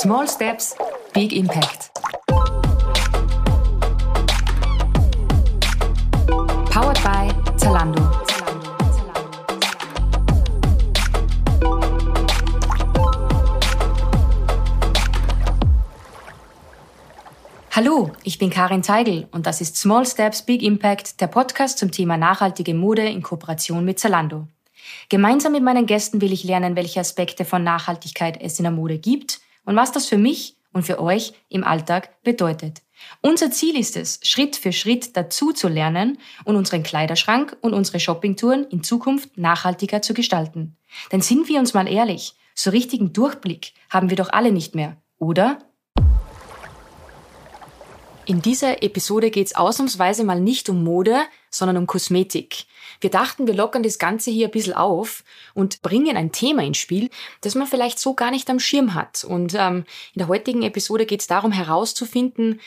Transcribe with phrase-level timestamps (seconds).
[0.00, 0.74] Small Steps,
[1.12, 1.90] Big Impact.
[6.70, 8.00] Powered by Zalando.
[17.70, 21.90] Hallo, ich bin Karin Teigl und das ist Small Steps Big Impact, der Podcast zum
[21.90, 24.46] Thema nachhaltige Mode in Kooperation mit Zalando.
[25.10, 28.96] Gemeinsam mit meinen Gästen will ich lernen, welche Aspekte von Nachhaltigkeit es in der Mode
[28.96, 29.40] gibt
[29.70, 32.82] und was das für mich und für euch im Alltag bedeutet.
[33.22, 38.00] Unser Ziel ist es, Schritt für Schritt dazu zu lernen und unseren Kleiderschrank und unsere
[38.00, 40.76] Shoppingtouren in Zukunft nachhaltiger zu gestalten.
[41.12, 44.96] Denn sind wir uns mal ehrlich, so richtigen Durchblick haben wir doch alle nicht mehr,
[45.18, 45.58] oder?
[48.30, 52.66] In dieser Episode geht es ausnahmsweise mal nicht um Mode, sondern um Kosmetik.
[53.00, 56.78] Wir dachten, wir lockern das Ganze hier ein bisschen auf und bringen ein Thema ins
[56.78, 59.24] Spiel, das man vielleicht so gar nicht am Schirm hat.
[59.24, 59.78] Und ähm,
[60.14, 62.60] in der heutigen Episode geht es darum herauszufinden,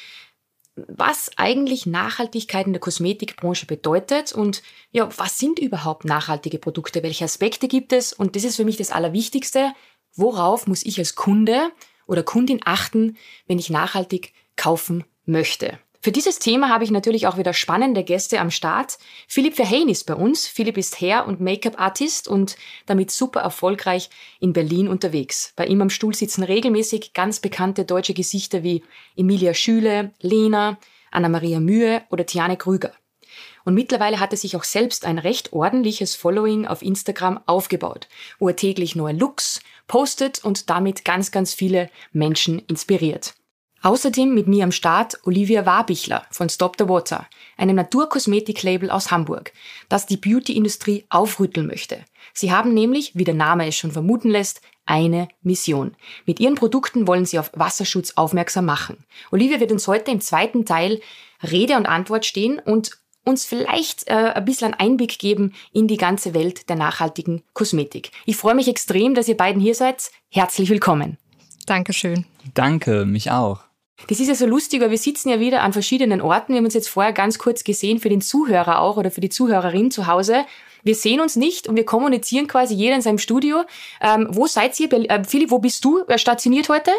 [0.76, 7.24] was eigentlich Nachhaltigkeit in der Kosmetikbranche bedeutet und ja, was sind überhaupt nachhaltige Produkte, welche
[7.24, 9.72] Aspekte gibt es und das ist für mich das Allerwichtigste,
[10.14, 11.72] worauf muss ich als Kunde
[12.06, 13.16] oder Kundin achten,
[13.48, 15.80] wenn ich nachhaltig kaufen möchte.
[16.04, 18.98] Für dieses Thema habe ich natürlich auch wieder spannende Gäste am Start.
[19.26, 20.48] Philipp Verheyen ist bei uns.
[20.48, 24.10] Philipp ist Hair- und Make-up-Artist und damit super erfolgreich
[24.42, 25.54] in Berlin unterwegs.
[25.56, 28.84] Bei ihm am Stuhl sitzen regelmäßig ganz bekannte deutsche Gesichter wie
[29.16, 30.78] Emilia Schüle, Lena,
[31.12, 32.92] Anna-Maria Mühe oder Tiane Krüger.
[33.64, 38.50] Und mittlerweile hat er sich auch selbst ein recht ordentliches Following auf Instagram aufgebaut, wo
[38.50, 43.36] er täglich neue Looks postet und damit ganz, ganz viele Menschen inspiriert.
[43.84, 49.52] Außerdem mit mir am Start Olivia Warbichler von Stop the Water, einem Naturkosmetiklabel aus Hamburg,
[49.90, 52.06] das die Beauty-Industrie aufrütteln möchte.
[52.34, 55.98] Sie haben nämlich, wie der Name es schon vermuten lässt, eine Mission.
[56.26, 59.04] Mit ihren Produkten wollen sie auf Wasserschutz aufmerksam machen.
[59.32, 61.02] Olivia wird uns heute im zweiten Teil
[61.42, 65.98] Rede und Antwort stehen und uns vielleicht äh, ein bisschen einen Einblick geben in die
[65.98, 68.12] ganze Welt der nachhaltigen Kosmetik.
[68.26, 70.10] Ich freue mich extrem, dass ihr beiden hier seid.
[70.30, 71.18] Herzlich willkommen.
[71.66, 72.26] Dankeschön.
[72.54, 73.60] Danke, mich auch.
[74.08, 76.54] Das ist ja so lustig, weil wir sitzen ja wieder an verschiedenen Orten.
[76.54, 79.30] Wir haben uns jetzt vorher ganz kurz gesehen, für den Zuhörer auch oder für die
[79.30, 80.46] Zuhörerin zu Hause.
[80.84, 83.64] Wir sehen uns nicht und wir kommunizieren quasi jeder in seinem Studio.
[84.02, 84.92] Ähm, wo seid ihr?
[84.92, 86.92] Äh, Philipp, wo bist du stationiert heute?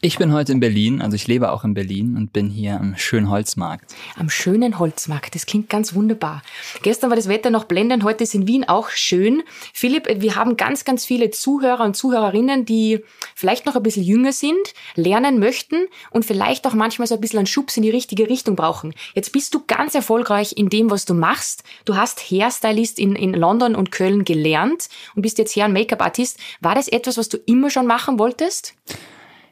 [0.00, 2.96] Ich bin heute in Berlin, also ich lebe auch in Berlin und bin hier am
[2.96, 3.96] schönen Holzmarkt.
[4.14, 6.42] Am schönen Holzmarkt, das klingt ganz wunderbar.
[6.82, 9.42] Gestern war das Wetter noch blendend, heute ist in Wien auch schön.
[9.74, 13.00] Philipp, wir haben ganz, ganz viele Zuhörer und Zuhörerinnen, die
[13.34, 17.40] vielleicht noch ein bisschen jünger sind, lernen möchten und vielleicht auch manchmal so ein bisschen
[17.40, 18.94] einen Schubs in die richtige Richtung brauchen.
[19.14, 21.64] Jetzt bist du ganz erfolgreich in dem, was du machst.
[21.86, 26.38] Du hast Hairstylist in, in London und Köln gelernt und bist jetzt Hair- und Make-up-Artist.
[26.60, 28.76] War das etwas, was du immer schon machen wolltest?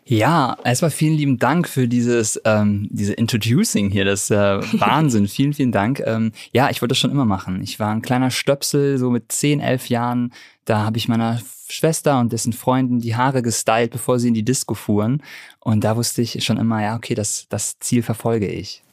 [0.08, 4.36] Ja, erstmal vielen lieben Dank für dieses, ähm, diese Introducing hier, das äh,
[4.80, 5.26] Wahnsinn.
[5.26, 6.00] vielen, vielen Dank.
[6.06, 7.60] Ähm, ja, ich wollte das schon immer machen.
[7.60, 10.32] Ich war ein kleiner Stöpsel, so mit 10, 11 Jahren.
[10.64, 14.44] Da habe ich meiner Schwester und dessen Freunden die Haare gestylt, bevor sie in die
[14.44, 15.24] Disco fuhren.
[15.58, 18.84] Und da wusste ich schon immer, ja, okay, das, das Ziel verfolge ich.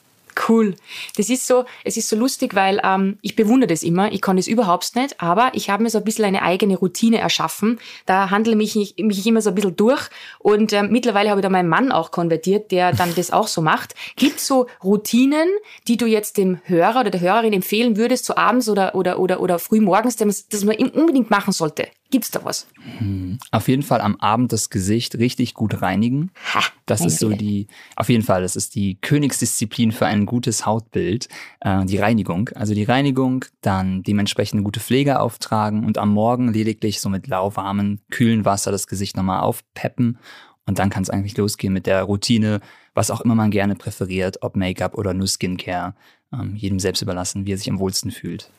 [0.48, 0.76] Cool.
[1.18, 4.12] Das ist so, es ist so lustig, weil ähm, ich bewundere das immer.
[4.12, 7.20] Ich kann das überhaupt nicht, aber ich habe mir so ein bisschen eine eigene Routine
[7.20, 7.80] erschaffen.
[8.06, 10.10] Da handle mich, ich, mich immer so ein bisschen durch.
[10.40, 13.62] Und ähm, mittlerweile habe ich da meinen Mann auch konvertiert, der dann das auch so
[13.62, 13.96] macht.
[14.16, 15.50] Gibt so Routinen,
[15.88, 19.40] die du jetzt dem Hörer oder der Hörerin empfehlen würdest, so abends oder, oder, oder,
[19.40, 21.88] oder früh morgens, dass man unbedingt machen sollte?
[22.14, 22.68] Gibt's da was?
[23.00, 23.40] Hm.
[23.50, 26.30] Auf jeden Fall am Abend das Gesicht richtig gut reinigen.
[26.54, 27.66] Ha, das ist so die,
[27.96, 31.28] auf jeden Fall, das ist die Königsdisziplin für ein gutes Hautbild,
[31.62, 32.50] äh, die Reinigung.
[32.54, 37.26] Also die Reinigung, dann dementsprechend eine gute Pflege auftragen und am Morgen lediglich so mit
[37.26, 40.20] lauwarmen, kühlen Wasser das Gesicht nochmal aufpeppen.
[40.68, 42.60] Und dann kann es eigentlich losgehen mit der Routine,
[42.94, 45.96] was auch immer man gerne präferiert, ob Make-up oder nur Skincare,
[46.32, 48.52] ähm, jedem selbst überlassen, wie er sich am wohlsten fühlt.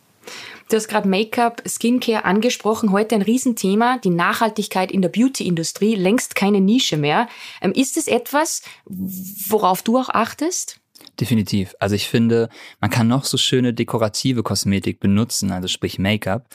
[0.68, 2.90] Du hast gerade Make-up, Skincare angesprochen.
[2.90, 7.28] Heute ein Riesenthema, die Nachhaltigkeit in der Beauty-Industrie, längst keine Nische mehr.
[7.60, 10.80] Ähm, ist es etwas, worauf du auch achtest?
[11.20, 11.74] Definitiv.
[11.78, 12.48] Also ich finde,
[12.80, 16.48] man kann noch so schöne dekorative Kosmetik benutzen, also sprich Make-up.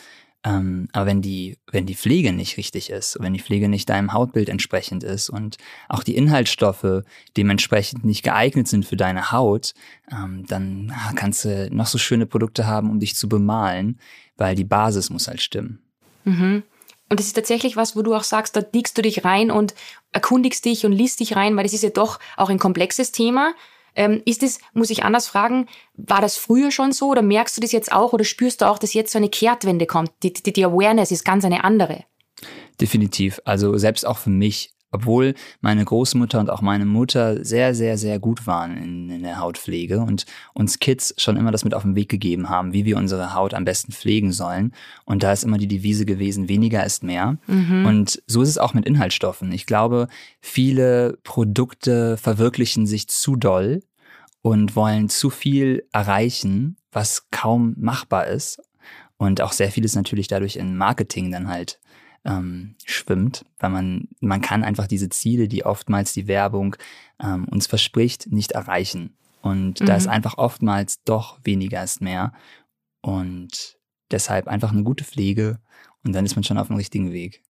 [0.45, 4.13] Ähm, aber wenn die, wenn die Pflege nicht richtig ist, wenn die Pflege nicht deinem
[4.13, 5.57] Hautbild entsprechend ist und
[5.89, 7.03] auch die Inhaltsstoffe
[7.35, 9.73] dementsprechend nicht geeignet sind für deine Haut,
[10.11, 13.99] ähm, dann kannst du noch so schöne Produkte haben, um dich zu bemalen,
[14.37, 15.79] weil die Basis muss halt stimmen.
[16.23, 16.63] Mhm.
[17.09, 19.73] Und das ist tatsächlich was, wo du auch sagst, da diegst du dich rein und
[20.11, 23.53] erkundigst dich und liest dich rein, weil das ist ja doch auch ein komplexes Thema.
[23.99, 25.67] Ähm, ist es, muss ich anders fragen,
[25.97, 28.79] war das früher schon so oder merkst du das jetzt auch oder spürst du auch,
[28.79, 30.11] dass jetzt so eine Kehrtwende kommt?
[30.23, 32.05] Die, die, die Awareness ist ganz eine andere.
[32.79, 33.41] Definitiv.
[33.43, 38.19] Also selbst auch für mich obwohl meine Großmutter und auch meine Mutter sehr, sehr, sehr
[38.19, 41.95] gut waren in, in, der Hautpflege und uns Kids schon immer das mit auf den
[41.95, 44.73] Weg gegeben haben, wie wir unsere Haut am besten pflegen sollen.
[45.05, 47.37] Und da ist immer die Devise gewesen, weniger ist mehr.
[47.47, 47.85] Mhm.
[47.85, 49.51] Und so ist es auch mit Inhaltsstoffen.
[49.51, 50.07] Ich glaube,
[50.41, 53.81] viele Produkte verwirklichen sich zu doll
[54.49, 58.59] und wollen zu viel erreichen, was kaum machbar ist.
[59.17, 61.79] Und auch sehr vieles natürlich dadurch in Marketing dann halt
[62.25, 66.75] ähm, schwimmt, weil man, man kann einfach diese Ziele, die oftmals die Werbung
[67.21, 69.15] ähm, uns verspricht, nicht erreichen.
[69.41, 69.85] Und mhm.
[69.85, 70.13] da ist mhm.
[70.13, 72.33] einfach oftmals doch weniger ist mehr.
[73.01, 73.77] Und
[74.09, 75.59] deshalb einfach eine gute Pflege
[76.03, 77.43] und dann ist man schon auf dem richtigen Weg.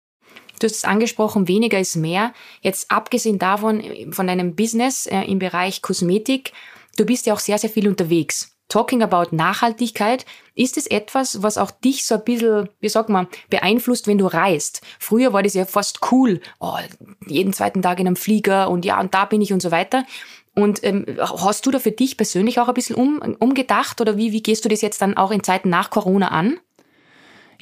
[0.60, 2.34] Du hast es angesprochen, weniger ist mehr.
[2.60, 3.82] Jetzt abgesehen davon,
[4.12, 6.52] von deinem Business äh, im Bereich Kosmetik,
[7.00, 8.56] du bist ja auch sehr, sehr viel unterwegs.
[8.68, 13.28] Talking about Nachhaltigkeit, ist es etwas, was auch dich so ein bisschen, wie sagt man,
[13.50, 14.82] beeinflusst, wenn du reist?
[15.00, 16.78] Früher war das ja fast cool, oh,
[17.26, 20.06] jeden zweiten Tag in einem Flieger und ja, und da bin ich und so weiter.
[20.54, 24.34] Und ähm, hast du da für dich persönlich auch ein bisschen um, umgedacht oder wie,
[24.34, 26.60] wie gehst du das jetzt dann auch in Zeiten nach Corona an?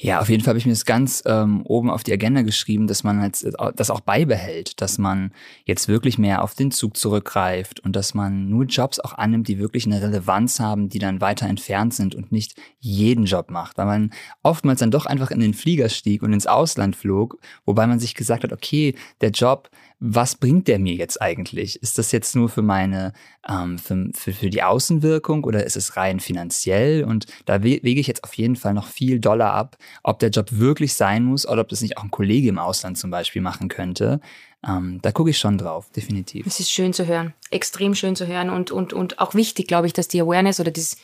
[0.00, 2.86] Ja, auf jeden Fall habe ich mir das ganz ähm, oben auf die Agenda geschrieben,
[2.86, 5.32] dass man halt äh, das auch beibehält, dass man
[5.64, 9.58] jetzt wirklich mehr auf den Zug zurückgreift und dass man nur Jobs auch annimmt, die
[9.58, 13.86] wirklich eine Relevanz haben, die dann weiter entfernt sind und nicht jeden Job macht, weil
[13.86, 14.12] man
[14.44, 18.14] oftmals dann doch einfach in den Flieger stieg und ins Ausland flog, wobei man sich
[18.14, 19.68] gesagt hat, okay, der Job
[20.00, 21.82] was bringt der mir jetzt eigentlich?
[21.82, 23.12] Ist das jetzt nur für meine,
[23.48, 27.04] ähm, für, für, für die Außenwirkung oder ist es rein finanziell?
[27.04, 30.46] Und da wege ich jetzt auf jeden Fall noch viel Dollar ab, ob der Job
[30.52, 33.68] wirklich sein muss oder ob das nicht auch ein Kollege im Ausland zum Beispiel machen
[33.68, 34.20] könnte.
[34.66, 36.46] Ähm, da gucke ich schon drauf, definitiv.
[36.46, 39.86] Es ist schön zu hören, extrem schön zu hören und, und, und auch wichtig, glaube
[39.86, 40.96] ich, dass die Awareness oder das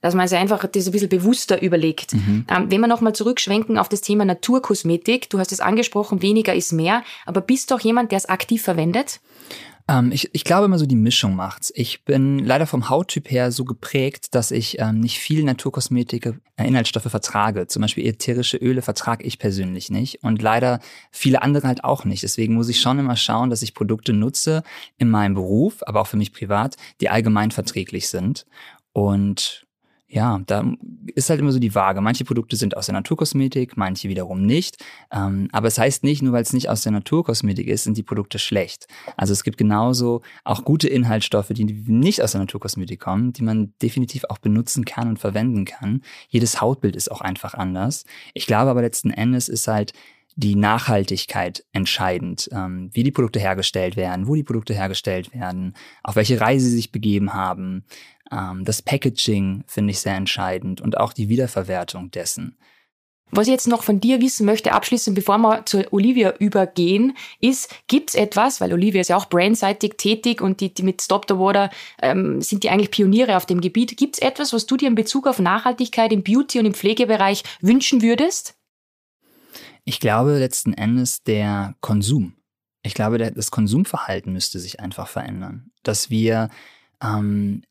[0.00, 2.14] dass man sich einfach das ein bisschen bewusster überlegt.
[2.14, 2.46] Mhm.
[2.48, 6.72] Ähm, wenn wir nochmal zurückschwenken auf das Thema Naturkosmetik, du hast es angesprochen, weniger ist
[6.72, 9.20] mehr, aber bist du auch jemand, der es aktiv verwendet?
[9.90, 11.72] Ähm, ich, ich glaube immer so, die Mischung macht's.
[11.74, 16.66] Ich bin leider vom Hauttyp her so geprägt, dass ich ähm, nicht viel Naturkosmetik, äh,
[16.66, 17.66] Inhaltsstoffe vertrage.
[17.66, 20.78] Zum Beispiel ätherische Öle vertrage ich persönlich nicht und leider
[21.10, 22.22] viele andere halt auch nicht.
[22.22, 24.62] Deswegen muss ich schon immer schauen, dass ich Produkte nutze
[24.96, 28.46] in meinem Beruf, aber auch für mich privat, die allgemein verträglich sind.
[28.92, 29.66] Und
[30.12, 30.64] ja, da
[31.14, 32.00] ist halt immer so die Waage.
[32.00, 34.84] Manche Produkte sind aus der Naturkosmetik, manche wiederum nicht.
[35.12, 38.02] Ähm, aber es heißt nicht, nur weil es nicht aus der Naturkosmetik ist, sind die
[38.02, 38.88] Produkte schlecht.
[39.16, 43.72] Also es gibt genauso auch gute Inhaltsstoffe, die nicht aus der Naturkosmetik kommen, die man
[43.80, 46.02] definitiv auch benutzen kann und verwenden kann.
[46.28, 48.04] Jedes Hautbild ist auch einfach anders.
[48.34, 49.92] Ich glaube aber letzten Endes ist halt
[50.36, 56.16] die Nachhaltigkeit entscheidend, ähm, wie die Produkte hergestellt werden, wo die Produkte hergestellt werden, auf
[56.16, 57.84] welche Reise sie sich begeben haben,
[58.30, 62.56] das Packaging finde ich sehr entscheidend und auch die Wiederverwertung dessen.
[63.32, 67.72] Was ich jetzt noch von dir wissen möchte, abschließend, bevor wir zu Olivia übergehen, ist,
[67.86, 71.26] gibt es etwas, weil Olivia ist ja auch brandseitig tätig und die, die mit Stop
[71.28, 71.70] the Water
[72.02, 73.96] ähm, sind die eigentlich Pioniere auf dem Gebiet.
[73.96, 77.44] Gibt es etwas, was du dir in Bezug auf Nachhaltigkeit im Beauty- und im Pflegebereich
[77.60, 78.56] wünschen würdest?
[79.84, 82.34] Ich glaube letzten Endes der Konsum.
[82.82, 85.70] Ich glaube, das Konsumverhalten müsste sich einfach verändern.
[85.82, 86.48] Dass wir
[87.02, 87.62] ähm,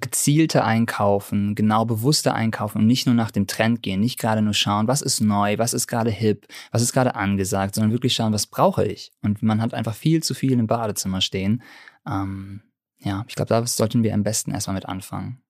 [0.00, 4.54] gezielte einkaufen, genau bewusste einkaufen und nicht nur nach dem Trend gehen, nicht gerade nur
[4.54, 8.32] schauen, was ist neu, was ist gerade hip, was ist gerade angesagt, sondern wirklich schauen,
[8.32, 9.12] was brauche ich.
[9.22, 11.62] Und man hat einfach viel zu viel im Badezimmer stehen.
[12.06, 12.62] Ähm,
[12.98, 15.40] ja, ich glaube, da sollten wir am besten erstmal mit anfangen.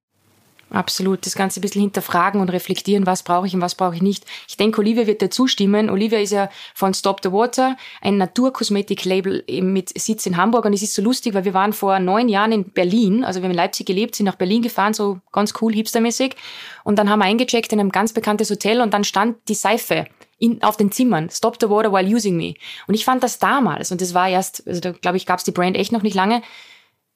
[0.70, 1.25] Absolut.
[1.25, 4.25] Das Ganze ein bisschen hinterfragen und reflektieren, was brauche ich und was brauche ich nicht.
[4.46, 5.88] Ich denke, Olivia wird dir zustimmen.
[5.88, 10.66] Olivia ist ja von Stop the Water, ein Naturkosmetik-Label mit Sitz in Hamburg.
[10.66, 13.25] Und es ist so lustig, weil wir waren vor neun Jahren in Berlin.
[13.25, 16.37] Also wir haben in Leipzig gelebt, sind nach Berlin gefahren, so ganz cool, hipstermäßig.
[16.84, 20.06] Und dann haben wir eingecheckt in einem ganz bekanntes Hotel und dann stand die Seife
[20.38, 21.30] in, auf den Zimmern.
[21.30, 22.54] Stop the water while using me.
[22.87, 25.44] Und ich fand das damals, und das war erst, also da glaube ich, gab es
[25.44, 26.42] die Brand echt noch nicht lange,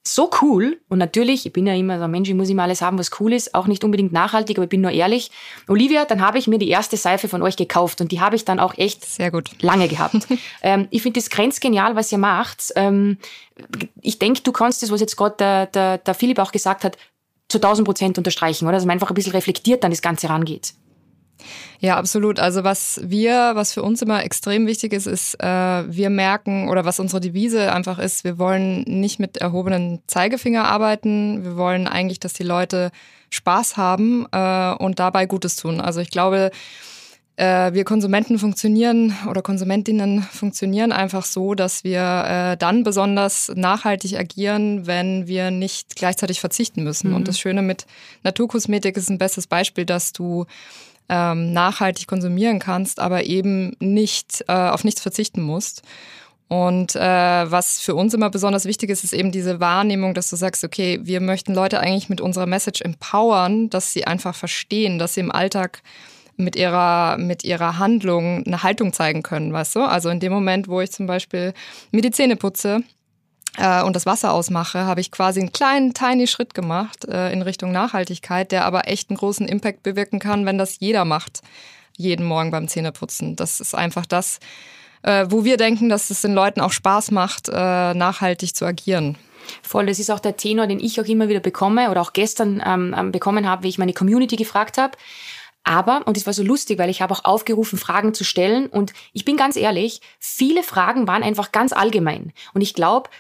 [0.05, 2.83] so cool und natürlich, ich bin ja immer so ein Mensch, ich muss immer alles
[2.83, 5.31] haben, was cool ist, auch nicht unbedingt nachhaltig, aber ich bin nur ehrlich.
[5.69, 8.45] Olivia, dann habe ich mir die erste Seife von euch gekauft und die habe ich
[8.45, 9.51] dann auch echt Sehr gut.
[9.61, 10.27] lange gehabt.
[10.63, 12.73] ähm, ich finde das grenzgenial, was ihr macht.
[12.75, 13.19] Ähm,
[14.01, 16.97] ich denke, du kannst das, was jetzt gerade der, der, der Philipp auch gesagt hat,
[17.49, 18.77] zu 1000 Prozent unterstreichen, oder?
[18.77, 20.75] Dass man einfach ein bisschen reflektiert an das Ganze rangeht.
[21.81, 22.39] Ja, absolut.
[22.39, 26.85] Also was wir, was für uns immer extrem wichtig ist, ist, äh, wir merken oder
[26.85, 31.45] was unsere Devise einfach ist, wir wollen nicht mit erhobenen Zeigefinger arbeiten.
[31.45, 32.91] Wir wollen eigentlich, dass die Leute
[33.31, 35.81] Spaß haben äh, und dabei Gutes tun.
[35.81, 36.51] Also ich glaube,
[37.37, 44.19] äh, wir Konsumenten funktionieren oder Konsumentinnen funktionieren einfach so, dass wir äh, dann besonders nachhaltig
[44.19, 47.11] agieren, wenn wir nicht gleichzeitig verzichten müssen.
[47.11, 47.17] Mhm.
[47.17, 47.87] Und das Schöne mit
[48.23, 50.47] Naturkosmetik ist ein bestes Beispiel, dass du
[51.09, 55.83] ähm, nachhaltig konsumieren kannst, aber eben nicht äh, auf nichts verzichten musst.
[56.49, 60.37] Und äh, was für uns immer besonders wichtig ist, ist eben diese Wahrnehmung, dass du
[60.37, 65.15] sagst, okay, wir möchten Leute eigentlich mit unserer Message empowern, dass sie einfach verstehen, dass
[65.15, 65.83] sie im Alltag
[66.37, 69.81] mit ihrer, mit ihrer Handlung eine Haltung zeigen können, weißt du?
[69.81, 71.55] Also in dem Moment, wo ich zum Beispiel
[71.91, 72.83] mir die Zähne putze,
[73.59, 77.71] und das Wasser ausmache, habe ich quasi einen kleinen, tiny Schritt gemacht äh, in Richtung
[77.71, 81.43] Nachhaltigkeit, der aber echt einen großen Impact bewirken kann, wenn das jeder macht,
[81.97, 83.37] jeden Morgen beim Zähneputzen.
[83.37, 84.41] Das ist einfach das,
[85.03, 89.19] äh, wo wir denken, dass es den Leuten auch Spaß macht, äh, nachhaltig zu agieren.
[89.63, 92.63] Voll, das ist auch der Tenor, den ich auch immer wieder bekomme oder auch gestern
[92.65, 94.97] ähm, ähm bekommen habe, wie ich meine Community gefragt habe.
[95.65, 98.67] Aber, und es war so lustig, weil ich habe auch aufgerufen, Fragen zu stellen.
[98.67, 102.33] Und ich bin ganz ehrlich, viele Fragen waren einfach ganz allgemein.
[102.53, 103.11] Und ich glaube,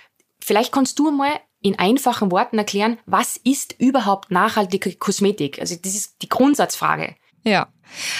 [0.44, 1.32] vielleicht kannst du mal
[1.62, 5.60] in einfachen Worten erklären, was ist überhaupt nachhaltige Kosmetik?
[5.60, 7.14] Also das ist die Grundsatzfrage.
[7.44, 7.68] Ja,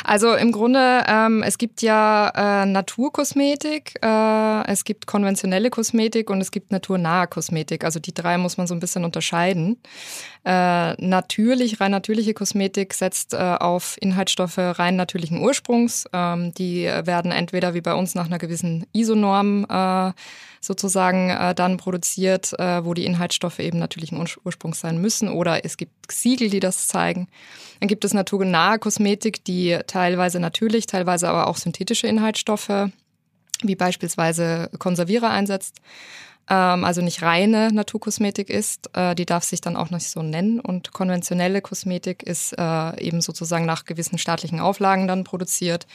[0.05, 6.41] also im Grunde, ähm, es gibt ja äh, Naturkosmetik, äh, es gibt konventionelle Kosmetik und
[6.41, 7.85] es gibt naturnahe Kosmetik.
[7.85, 9.81] Also die drei muss man so ein bisschen unterscheiden.
[10.45, 16.07] Äh, natürlich, rein natürliche Kosmetik setzt äh, auf Inhaltsstoffe rein natürlichen Ursprungs.
[16.13, 20.13] Ähm, die werden entweder wie bei uns nach einer gewissen ISO-Norm äh,
[20.63, 25.77] sozusagen äh, dann produziert, äh, wo die Inhaltsstoffe eben natürlichen Ursprungs sein müssen oder es
[25.77, 27.29] gibt Siegel, die das zeigen.
[27.81, 32.89] Dann gibt es naturnahe Kosmetik, die teilweise natürlich, teilweise aber auch synthetische Inhaltsstoffe,
[33.63, 35.81] wie beispielsweise Konservierer einsetzt
[36.49, 38.91] ähm, also nicht reine Naturkosmetik ist.
[38.95, 40.61] Äh, die darf sich dann auch nicht so nennen.
[40.61, 45.87] Und konventionelle Kosmetik ist äh, eben sozusagen nach gewissen staatlichen Auflagen dann produziert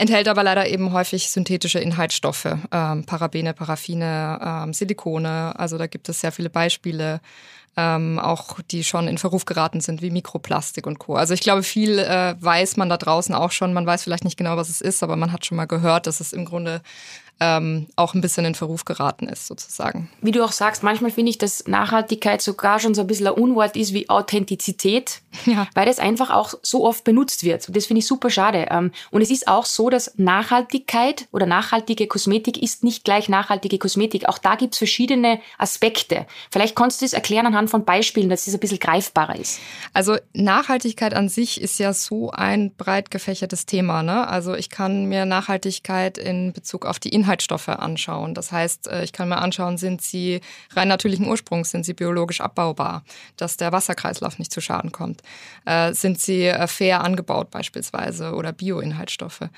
[0.00, 5.52] enthält aber leider eben häufig synthetische Inhaltsstoffe, ähm, Parabene, Paraffine, ähm, Silikone.
[5.58, 7.20] Also da gibt es sehr viele Beispiele,
[7.76, 11.16] ähm, auch die schon in Verruf geraten sind, wie Mikroplastik und Co.
[11.16, 13.74] Also ich glaube, viel äh, weiß man da draußen auch schon.
[13.74, 16.20] Man weiß vielleicht nicht genau, was es ist, aber man hat schon mal gehört, dass
[16.20, 16.80] es im Grunde
[17.40, 20.10] ähm, auch ein bisschen in Verruf geraten ist, sozusagen.
[20.20, 23.32] Wie du auch sagst, manchmal finde ich, dass Nachhaltigkeit sogar schon so ein bisschen ein
[23.32, 25.66] Unwort ist wie Authentizität, ja.
[25.74, 27.66] weil das einfach auch so oft benutzt wird.
[27.66, 28.66] Und das finde ich super schade.
[28.70, 33.78] Ähm, und es ist auch so, dass Nachhaltigkeit oder nachhaltige Kosmetik ist nicht gleich nachhaltige
[33.78, 34.28] Kosmetik.
[34.28, 36.26] Auch da gibt es verschiedene Aspekte.
[36.50, 39.60] Vielleicht kannst du das erklären anhand von Beispielen, dass es ein bisschen greifbarer ist.
[39.94, 44.02] Also Nachhaltigkeit an sich ist ja so ein breit gefächertes Thema.
[44.02, 44.28] Ne?
[44.28, 48.34] Also ich kann mir Nachhaltigkeit in Bezug auf die Inhalte Inhaltsstoffe anschauen.
[48.34, 50.40] Das heißt, äh, ich kann mir anschauen, sind sie
[50.72, 53.04] rein natürlichen Ursprungs, sind sie biologisch abbaubar,
[53.36, 55.22] dass der Wasserkreislauf nicht zu Schaden kommt.
[55.64, 59.48] Äh, sind sie äh, fair angebaut beispielsweise oder Bioinhaltsstoffe?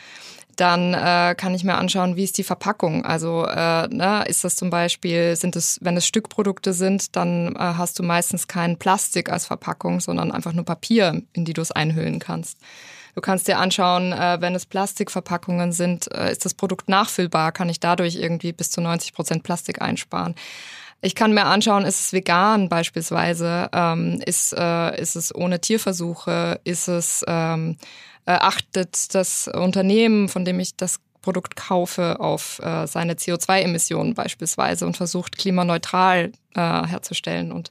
[0.57, 3.07] Dann äh, kann ich mir anschauen, wie ist die Verpackung.
[3.07, 7.59] Also äh, ne, ist das zum Beispiel, sind es, wenn es Stückprodukte sind, dann äh,
[7.59, 11.73] hast du meistens kein Plastik als Verpackung, sondern einfach nur Papier, in die du es
[11.73, 12.59] einhüllen kannst.
[13.14, 17.52] Du kannst dir anschauen, äh, wenn es Plastikverpackungen sind, äh, ist das Produkt nachfüllbar?
[17.52, 20.35] Kann ich dadurch irgendwie bis zu 90 Prozent Plastik einsparen?
[21.02, 23.69] Ich kann mir anschauen, ist es vegan beispielsweise?
[23.73, 26.61] Ähm, ist, äh, ist es ohne Tierversuche?
[26.64, 27.76] Ist es, ähm,
[28.25, 34.87] äh, achtet das Unternehmen, von dem ich das Produkt kaufe, auf äh, seine CO2-Emissionen beispielsweise
[34.87, 37.52] und versucht klimaneutral äh, herzustellen.
[37.52, 37.71] Und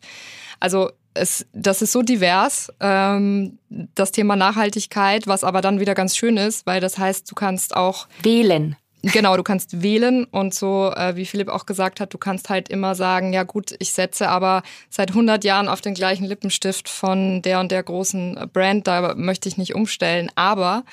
[0.59, 6.15] also es, das ist so divers, ähm, das Thema Nachhaltigkeit, was aber dann wieder ganz
[6.15, 8.75] schön ist, weil das heißt, du kannst auch wählen.
[9.03, 12.69] Genau, du kannst wählen und so, äh, wie Philipp auch gesagt hat, du kannst halt
[12.69, 17.41] immer sagen, ja gut, ich setze aber seit 100 Jahren auf den gleichen Lippenstift von
[17.41, 20.83] der und der großen Brand, da möchte ich nicht umstellen, aber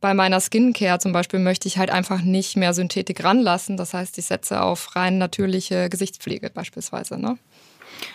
[0.00, 3.76] bei meiner Skincare zum Beispiel möchte ich halt einfach nicht mehr Synthetik ranlassen.
[3.76, 7.18] Das heißt, ich setze auf rein natürliche Gesichtspflege beispielsweise.
[7.18, 7.38] Ne?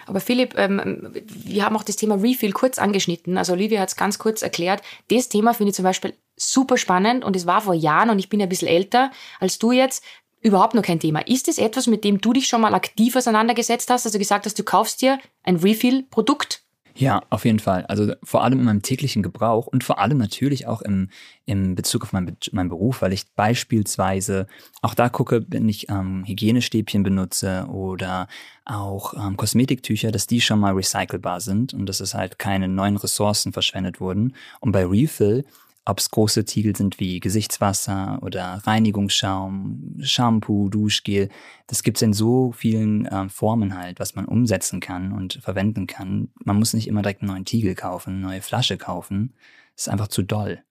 [0.05, 3.37] Aber Philipp, ähm, wir haben auch das Thema Refill kurz angeschnitten.
[3.37, 4.81] Also Olivia hat es ganz kurz erklärt.
[5.09, 8.29] Das Thema finde ich zum Beispiel super spannend und es war vor Jahren und ich
[8.29, 10.03] bin ja ein bisschen älter als du jetzt
[10.41, 11.19] überhaupt noch kein Thema.
[11.27, 14.05] Ist es etwas, mit dem du dich schon mal aktiv auseinandergesetzt hast?
[14.05, 16.63] Also gesagt hast, du kaufst dir ein Refill-Produkt
[16.97, 17.85] ja, auf jeden Fall.
[17.85, 21.09] Also vor allem in meinem täglichen Gebrauch und vor allem natürlich auch im,
[21.45, 24.47] im Bezug auf meinen, meinen Beruf, weil ich beispielsweise
[24.81, 28.27] auch da gucke, wenn ich ähm, Hygienestäbchen benutze oder
[28.65, 32.97] auch ähm, Kosmetiktücher, dass die schon mal recycelbar sind und dass es halt keine neuen
[32.97, 34.33] Ressourcen verschwendet wurden.
[34.59, 35.45] Und bei Refill
[35.87, 41.29] ob es große Tiegel sind wie Gesichtswasser oder Reinigungsschaum, Shampoo, Duschgel.
[41.67, 45.87] Das gibt es in so vielen äh, Formen halt, was man umsetzen kann und verwenden
[45.87, 46.29] kann.
[46.43, 49.33] Man muss nicht immer direkt einen neuen Tiegel kaufen, eine neue Flasche kaufen.
[49.75, 50.61] Das ist einfach zu doll.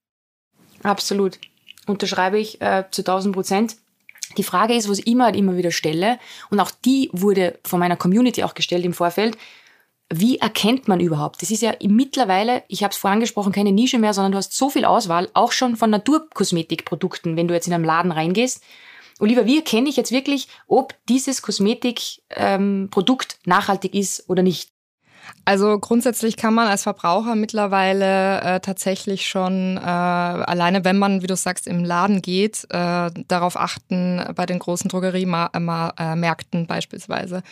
[0.83, 1.39] Absolut.
[1.87, 3.77] Unterschreibe ich äh, zu 1000 Prozent.
[4.37, 6.19] Die Frage ist, was ich immer, immer wieder stelle,
[6.51, 9.37] und auch die wurde von meiner Community auch gestellt im Vorfeld,
[10.09, 11.41] wie erkennt man überhaupt?
[11.41, 14.53] Das ist ja mittlerweile, ich habe es vorhin angesprochen, keine Nische mehr, sondern du hast
[14.53, 18.63] so viel Auswahl, auch schon von Naturkosmetikprodukten, wenn du jetzt in einem Laden reingehst.
[19.19, 24.69] Olivia, wie erkenne ich jetzt wirklich, ob dieses Kosmetikprodukt ähm, nachhaltig ist oder nicht?
[25.45, 31.27] Also grundsätzlich kann man als Verbraucher mittlerweile äh, tatsächlich schon äh, alleine, wenn man, wie
[31.27, 37.43] du sagst, im Laden geht, äh, darauf achten, bei den großen Drogeriemärkten beispielsweise.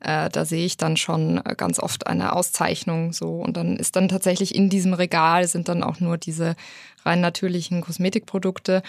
[0.00, 4.08] Äh, da sehe ich dann schon ganz oft eine Auszeichnung so und dann ist dann
[4.08, 6.56] tatsächlich in diesem Regal sind dann auch nur diese
[7.04, 8.82] rein natürlichen Kosmetikprodukte.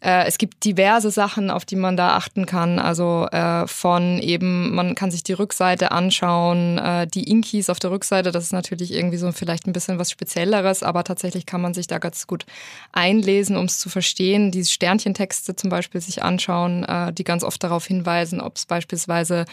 [0.00, 2.78] Äh, es gibt diverse Sachen, auf die man da achten kann.
[2.78, 7.90] Also äh, von eben, man kann sich die Rückseite anschauen, äh, die Inkies auf der
[7.90, 11.74] Rückseite, das ist natürlich irgendwie so vielleicht ein bisschen was Spezielleres, aber tatsächlich kann man
[11.74, 12.46] sich da ganz gut
[12.92, 14.52] einlesen, um es zu verstehen.
[14.52, 19.44] Die Sternchentexte zum Beispiel sich anschauen, die ganz oft darauf hinweisen, ob es beispielsweise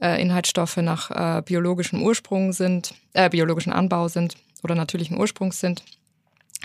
[0.00, 5.82] Inhaltsstoffe nach biologischem Ursprung sind, äh, biologischen Anbau sind oder natürlichen Ursprungs sind.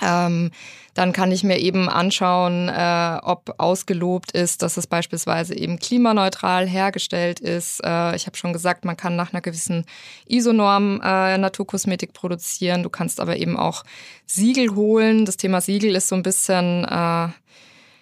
[0.02, 0.52] Ähm,
[0.94, 6.68] dann kann ich mir eben anschauen, äh, ob ausgelobt ist, dass es beispielsweise eben klimaneutral
[6.68, 7.82] hergestellt ist.
[7.84, 9.86] Äh, ich habe schon gesagt, man kann nach einer gewissen
[10.28, 12.82] ISO-Norm äh, Naturkosmetik produzieren.
[12.82, 13.84] Du kannst aber eben auch
[14.26, 15.26] Siegel holen.
[15.26, 17.28] Das Thema Siegel ist so ein bisschen äh,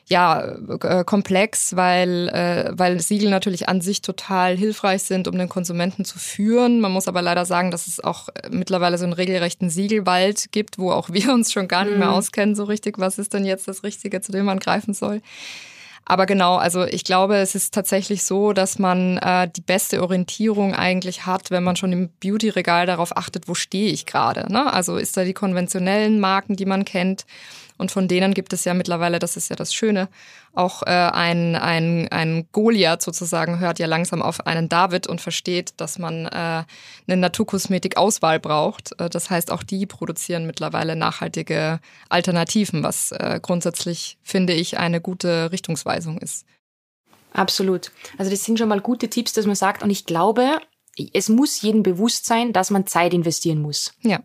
[0.10, 5.48] ja, äh, komplex, weil, äh, weil Siegel natürlich an sich total hilfreich sind, um den
[5.48, 6.82] Konsumenten zu führen.
[6.82, 10.92] Man muss aber leider sagen, dass es auch mittlerweile so einen regelrechten Siegelwald gibt, wo
[10.92, 12.16] auch wir uns schon gar nicht mehr mhm.
[12.16, 15.22] auskennen so richtig, was ist denn jetzt das Richtige, zu dem man greifen soll.
[16.06, 20.76] Aber genau, also ich glaube, es ist tatsächlich so, dass man äh, die beste Orientierung
[20.76, 24.52] eigentlich hat, wenn man schon im Beauty-Regal darauf achtet, wo stehe ich gerade.
[24.52, 24.72] Ne?
[24.72, 27.26] Also ist da die konventionellen Marken, die man kennt,
[27.78, 30.10] und von denen gibt es ja mittlerweile, das ist ja das Schöne,
[30.54, 35.74] auch äh, ein, ein, ein Goliath sozusagen hört ja langsam auf einen David und versteht,
[35.78, 36.64] dass man äh,
[37.08, 39.00] eine Naturkosmetik-Auswahl braucht.
[39.00, 45.02] Äh, das heißt, auch die produzieren mittlerweile nachhaltige Alternativen, was äh, grundsätzlich, finde ich, eine
[45.02, 46.46] gute Richtungsweisung ist.
[47.34, 47.92] Absolut.
[48.18, 50.60] Also das sind schon mal gute Tipps, dass man sagt, und ich glaube,
[51.14, 53.94] es muss jedem bewusst sein, dass man Zeit investieren muss.
[54.02, 54.20] Ja.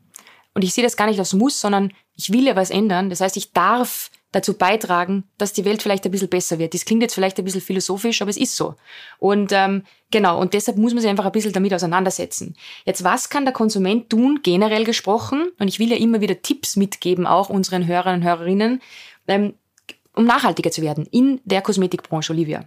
[0.55, 3.09] Und ich sehe das gar nicht als Muss, sondern ich will ja was ändern.
[3.09, 6.75] Das heißt, ich darf dazu beitragen, dass die Welt vielleicht ein bisschen besser wird.
[6.75, 8.75] Das klingt jetzt vielleicht ein bisschen philosophisch, aber es ist so.
[9.19, 12.57] Und ähm, genau, und deshalb muss man sich einfach ein bisschen damit auseinandersetzen.
[12.85, 15.49] Jetzt, was kann der Konsument tun, generell gesprochen?
[15.59, 18.83] Und ich will ja immer wieder Tipps mitgeben, auch unseren Hörern und Hörerinnen,
[19.29, 19.55] ähm,
[20.15, 22.65] um nachhaltiger zu werden in der Kosmetikbranche, Olivia.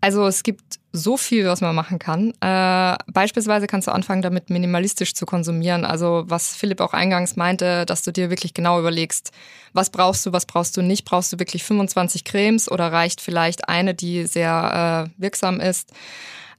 [0.00, 2.32] Also es gibt so viel, was man machen kann.
[2.40, 5.84] Äh, beispielsweise kannst du anfangen, damit minimalistisch zu konsumieren.
[5.84, 9.32] Also was Philipp auch eingangs meinte, dass du dir wirklich genau überlegst,
[9.72, 11.04] was brauchst du, was brauchst du nicht.
[11.04, 15.92] Brauchst du wirklich 25 Cremes oder reicht vielleicht eine, die sehr äh, wirksam ist?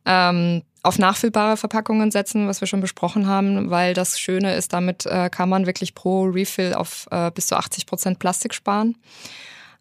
[0.05, 5.05] Ähm, auf nachfüllbare Verpackungen setzen, was wir schon besprochen haben, weil das Schöne ist, damit
[5.05, 8.95] äh, kann man wirklich pro Refill auf äh, bis zu 80 Prozent Plastik sparen.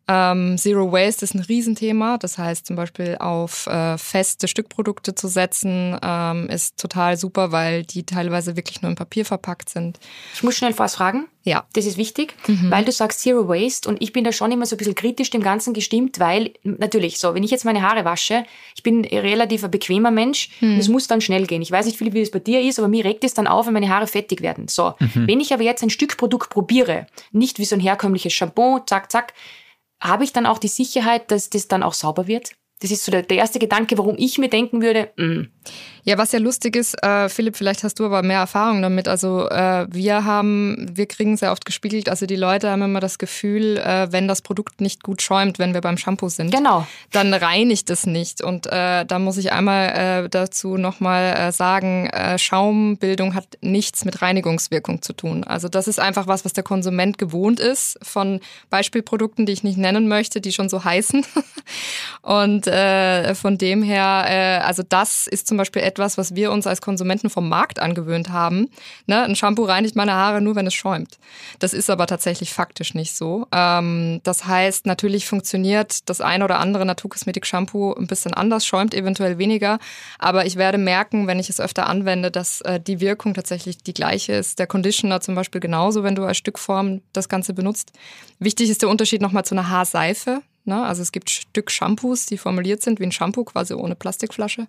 [0.09, 2.17] Ähm, Zero Waste ist ein Riesenthema.
[2.17, 7.85] Das heißt, zum Beispiel auf äh, feste Stückprodukte zu setzen, ähm, ist total super, weil
[7.85, 9.99] die teilweise wirklich nur in Papier verpackt sind.
[10.35, 11.27] Ich muss schnell was fragen.
[11.45, 11.67] Ja.
[11.73, 12.71] Das ist wichtig, mhm.
[12.71, 15.31] weil du sagst Zero Waste und ich bin da schon immer so ein bisschen kritisch
[15.31, 18.45] dem Ganzen gestimmt, weil natürlich so, wenn ich jetzt meine Haare wasche,
[18.75, 20.79] ich bin relativ ein bequemer Mensch mhm.
[20.79, 21.63] es muss dann schnell gehen.
[21.63, 23.73] Ich weiß nicht, wie es bei dir ist, aber mir regt es dann auf, wenn
[23.73, 24.69] meine Haare fettig werden.
[24.69, 25.27] So, mhm.
[25.27, 29.33] wenn ich aber jetzt ein Stückprodukt probiere, nicht wie so ein herkömmliches Shampoo, zack, zack,
[30.01, 32.53] habe ich dann auch die Sicherheit, dass das dann auch sauber wird?
[32.81, 35.49] Das ist so der, der erste Gedanke, warum ich mir denken würde, mh, mm,
[36.05, 39.09] ja, was ja lustig ist, äh, Philipp, vielleicht hast du aber mehr Erfahrung damit.
[39.09, 43.19] Also äh, wir haben, wir kriegen sehr oft gespiegelt, also die Leute haben immer das
[43.19, 46.87] Gefühl, äh, wenn das Produkt nicht gut schäumt, wenn wir beim Shampoo sind, genau.
[47.13, 48.43] dann reinigt es nicht.
[48.43, 54.07] Und äh, da muss ich einmal äh, dazu nochmal äh, sagen, äh, Schaumbildung hat nichts
[54.07, 55.45] mit Reinigungswirkung zu tun.
[55.45, 59.77] Also das ist einfach was, was der Konsument gewohnt ist von Beispielprodukten, die ich nicht
[59.77, 61.27] nennen möchte, die schon so heißen.
[62.23, 66.67] Und äh, von dem her, äh, also das ist zum Beispiel etwas, was wir uns
[66.67, 68.69] als Konsumenten vom Markt angewöhnt haben.
[69.07, 69.23] Ne?
[69.23, 71.19] Ein Shampoo reinigt meine Haare nur, wenn es schäumt.
[71.59, 73.47] Das ist aber tatsächlich faktisch nicht so.
[73.53, 79.39] Ähm, das heißt, natürlich funktioniert das ein oder andere Naturkosmetik-Shampoo ein bisschen anders, schäumt eventuell
[79.39, 79.79] weniger.
[80.19, 83.95] Aber ich werde merken, wenn ich es öfter anwende, dass äh, die Wirkung tatsächlich die
[83.95, 84.59] gleiche ist.
[84.59, 87.93] Der Conditioner zum Beispiel genauso, wenn du als Stückform das Ganze benutzt.
[88.39, 90.43] Wichtig ist der Unterschied nochmal zu einer Haarseife.
[90.65, 90.85] Ne?
[90.85, 94.67] Also es gibt Stück Shampoos, die formuliert sind wie ein Shampoo, quasi ohne Plastikflasche.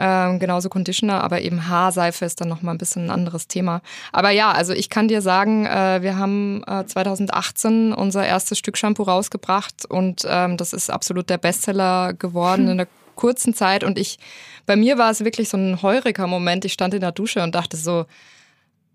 [0.00, 3.82] Ähm, genauso Conditioner, aber eben Haarseife ist dann nochmal ein bisschen ein anderes Thema.
[4.12, 8.78] Aber ja, also ich kann dir sagen, äh, wir haben äh, 2018 unser erstes Stück
[8.78, 12.70] Shampoo rausgebracht und ähm, das ist absolut der Bestseller geworden hm.
[12.70, 13.82] in der kurzen Zeit.
[13.82, 14.18] Und ich,
[14.66, 16.64] bei mir war es wirklich so ein heuriger Moment.
[16.64, 18.06] Ich stand in der Dusche und dachte so,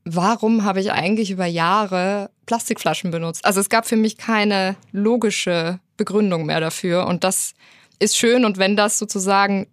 [0.06, 3.44] warum habe ich eigentlich über Jahre Plastikflaschen benutzt?
[3.44, 7.08] Also es gab für mich keine logische Begründung mehr dafür.
[7.08, 7.54] Und das
[8.00, 9.68] ist schön und wenn das sozusagen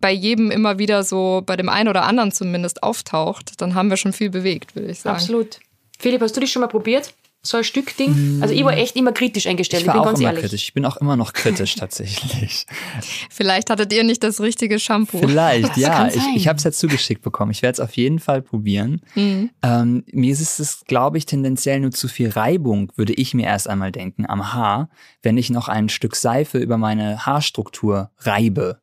[0.00, 3.96] bei jedem immer wieder so, bei dem einen oder anderen zumindest auftaucht, dann haben wir
[3.96, 5.16] schon viel bewegt, würde ich sagen.
[5.16, 5.60] Absolut.
[5.98, 7.14] Philipp, hast du dich schon mal probiert?
[7.46, 8.38] So ein Stück-Ding?
[8.40, 10.42] Also ich war echt immer kritisch eingestellt, Ich war ich bin auch ganz immer ehrlich.
[10.44, 10.62] kritisch.
[10.64, 12.66] Ich bin auch immer noch kritisch tatsächlich.
[13.30, 15.18] Vielleicht hattet ihr nicht das richtige Shampoo.
[15.18, 15.90] Vielleicht, ja.
[15.90, 17.50] kann Ich, ich habe es ja zugeschickt bekommen.
[17.50, 19.02] Ich werde es auf jeden Fall probieren.
[19.14, 19.50] Mhm.
[19.62, 23.68] Ähm, mir ist es, glaube ich, tendenziell nur zu viel Reibung, würde ich mir erst
[23.68, 24.88] einmal denken, am Haar,
[25.22, 28.80] wenn ich noch ein Stück Seife über meine Haarstruktur reibe.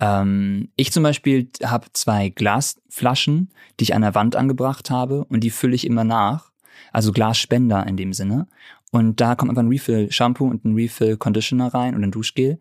[0.00, 5.40] Ähm, ich zum Beispiel habe zwei Glasflaschen, die ich an der Wand angebracht habe und
[5.40, 6.49] die fülle ich immer nach.
[6.92, 8.46] Also Glasspender in dem Sinne.
[8.90, 12.58] Und da kommt einfach ein Refill Shampoo und ein Refill Conditioner rein und ein Duschgel.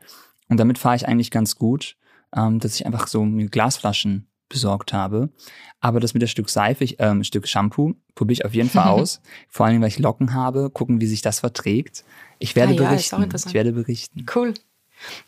[0.48, 1.96] Und damit fahre ich eigentlich ganz gut,
[2.36, 5.30] ähm, dass ich einfach so mir Glasflaschen besorgt habe.
[5.80, 8.88] Aber das mit der Stück Seife, ich, ähm, Stück Shampoo, probiere ich auf jeden Fall
[8.90, 9.22] aus.
[9.48, 12.04] Vor allem, weil ich Locken habe, gucken, wie sich das verträgt.
[12.40, 13.24] Ich werde Ah ja, ist auch berichten.
[13.24, 13.52] interessant.
[13.52, 14.26] Ich werde berichten.
[14.36, 14.54] Cool.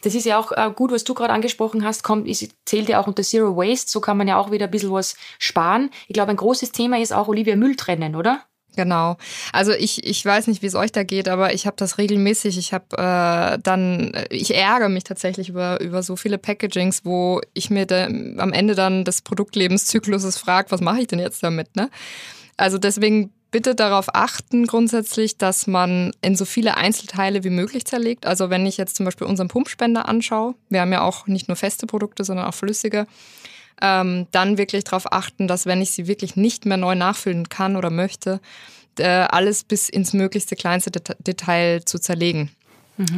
[0.01, 2.99] Das ist ja auch äh, gut, was du gerade angesprochen hast, kommt, ist, zählt ja
[2.99, 5.89] auch unter Zero Waste, so kann man ja auch wieder ein bisschen was sparen.
[6.07, 8.43] Ich glaube, ein großes Thema ist auch Olivia Müll trennen, oder?
[8.75, 9.17] Genau.
[9.51, 12.57] Also ich, ich weiß nicht, wie es euch da geht, aber ich habe das regelmäßig.
[12.57, 17.69] Ich habe äh, dann, ich ärgere mich tatsächlich über, über so viele Packagings, wo ich
[17.69, 21.75] mir da, am Ende dann des Produktlebenszykluses frage, was mache ich denn jetzt damit?
[21.75, 21.89] Ne?
[22.55, 28.25] Also deswegen bitte darauf achten grundsätzlich, dass man in so viele Einzelteile wie möglich zerlegt.
[28.25, 31.57] Also wenn ich jetzt zum Beispiel unseren Pumpspender anschaue, wir haben ja auch nicht nur
[31.57, 33.07] feste Produkte, sondern auch flüssige,
[33.81, 37.75] ähm, dann wirklich darauf achten, dass wenn ich sie wirklich nicht mehr neu nachfüllen kann
[37.75, 38.39] oder möchte,
[38.97, 42.51] äh, alles bis ins möglichste kleinste Det Detail zu zerlegen.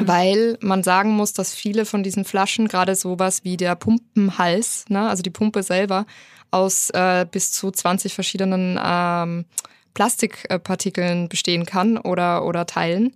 [0.05, 5.09] Weil man sagen muss, dass viele von diesen Flaschen, gerade sowas wie der Pumpenhals, ne,
[5.09, 6.05] also die Pumpe selber,
[6.51, 9.45] aus äh, bis zu 20 verschiedenen ähm,
[9.93, 13.13] Plastikpartikeln bestehen kann oder, oder Teilen.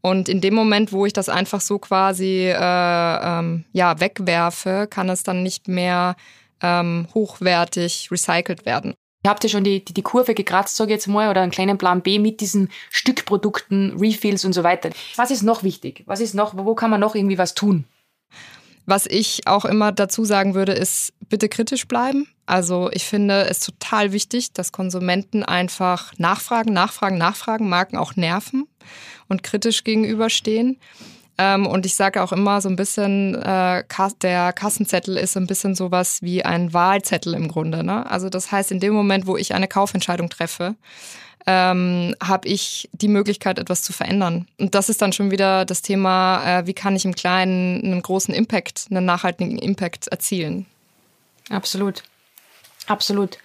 [0.00, 5.08] Und in dem Moment, wo ich das einfach so quasi äh, ähm, ja, wegwerfe, kann
[5.08, 6.16] es dann nicht mehr
[6.62, 8.94] ähm, hochwertig recycelt werden.
[9.26, 11.78] Habt ihr schon die, die, die Kurve gekratzt, sage ich jetzt mal, oder einen kleinen
[11.78, 14.90] Plan B mit diesen Stückprodukten, Refills und so weiter?
[15.16, 16.04] Was ist noch wichtig?
[16.06, 17.84] Was ist noch, wo kann man noch irgendwie was tun?
[18.84, 22.28] Was ich auch immer dazu sagen würde, ist, bitte kritisch bleiben.
[22.46, 28.68] Also ich finde es total wichtig, dass Konsumenten einfach nachfragen, nachfragen, nachfragen, Marken auch nerven
[29.28, 30.78] und kritisch gegenüberstehen.
[31.38, 33.84] Ähm, und ich sage auch immer so ein bisschen, äh,
[34.22, 37.84] der Kassenzettel ist ein bisschen sowas wie ein Wahlzettel im Grunde.
[37.84, 38.10] Ne?
[38.10, 40.76] Also das heißt, in dem Moment, wo ich eine Kaufentscheidung treffe,
[41.46, 44.48] ähm, habe ich die Möglichkeit, etwas zu verändern.
[44.58, 48.02] Und das ist dann schon wieder das Thema, äh, wie kann ich im Kleinen einen
[48.02, 50.66] großen Impact, einen nachhaltigen Impact erzielen.
[51.50, 52.02] Absolut.
[52.86, 53.38] Absolut.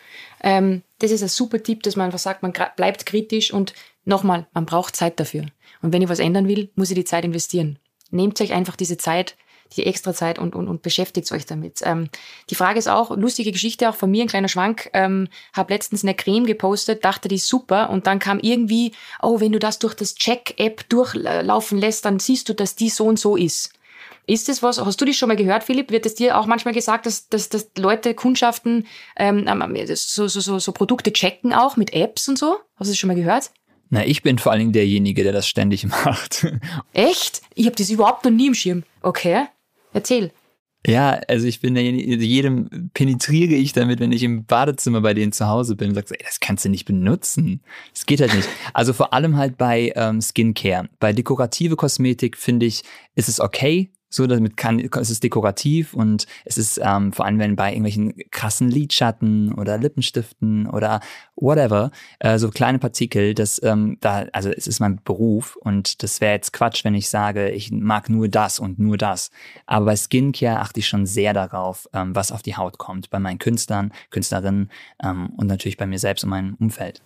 [0.43, 3.73] Ähm, das ist ein super Tipp, dass man einfach sagt, man bleibt kritisch und
[4.05, 5.45] nochmal, man braucht Zeit dafür.
[5.81, 7.77] Und wenn ich was ändern will, muss ich die Zeit investieren.
[8.11, 9.35] Nehmt euch einfach diese Zeit,
[9.75, 11.79] die extra Zeit und, und, und beschäftigt euch damit.
[11.83, 12.09] Ähm,
[12.49, 16.03] die Frage ist auch, lustige Geschichte auch von mir, ein kleiner Schwank, ähm, habe letztens
[16.03, 19.79] eine Creme gepostet, dachte, die ist super und dann kam irgendwie, oh, wenn du das
[19.79, 23.73] durch das Check-App durchlaufen lässt, dann siehst du, dass die so und so ist.
[24.27, 25.89] Ist das was, hast du das schon mal gehört, Philipp?
[25.89, 29.45] Wird es dir auch manchmal gesagt, dass, dass, dass Leute, Kundschaften ähm,
[29.95, 32.57] so, so, so, so Produkte checken auch mit Apps und so?
[32.75, 33.51] Hast du das schon mal gehört?
[33.91, 36.47] Na, ich bin vor allen Dingen derjenige, der das ständig macht.
[36.93, 37.41] Echt?
[37.53, 38.83] Ich habe das überhaupt noch nie im Schirm.
[39.01, 39.45] Okay,
[39.93, 40.31] erzähl.
[40.87, 45.31] Ja, also ich bin derjenige, jedem penetriere ich damit, wenn ich im Badezimmer bei denen
[45.31, 47.61] zu Hause bin und sage, ey, das kannst du nicht benutzen.
[47.93, 48.49] Das geht halt nicht.
[48.73, 50.89] Also vor allem halt bei ähm, Skincare.
[50.99, 52.81] Bei dekorative Kosmetik finde ich,
[53.13, 53.91] ist es okay.
[54.13, 58.13] So, damit kann, es ist dekorativ und es ist ähm, vor allem, wenn bei irgendwelchen
[58.29, 60.99] krassen Lidschatten oder Lippenstiften oder
[61.37, 66.19] whatever, äh, so kleine Partikel, das ähm, da, also es ist mein Beruf und das
[66.19, 69.31] wäre jetzt Quatsch, wenn ich sage, ich mag nur das und nur das.
[69.65, 73.19] Aber bei Skincare achte ich schon sehr darauf, ähm, was auf die Haut kommt, bei
[73.19, 74.69] meinen Künstlern, Künstlerinnen
[75.01, 77.01] ähm, und natürlich bei mir selbst und meinem Umfeld.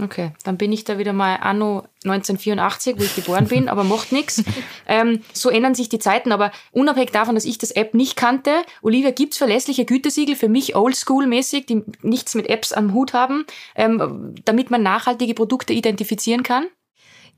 [0.00, 4.12] Okay, dann bin ich da wieder mal anno 1984, wo ich geboren bin, aber macht
[4.12, 4.42] nichts.
[4.88, 8.50] Ähm, so ändern sich die Zeiten, aber unabhängig davon, dass ich das App nicht kannte,
[8.82, 14.34] Olivia, gibt's verlässliche Gütesiegel für mich oldschool-mäßig, die nichts mit Apps am Hut haben, ähm,
[14.44, 16.66] damit man nachhaltige Produkte identifizieren kann?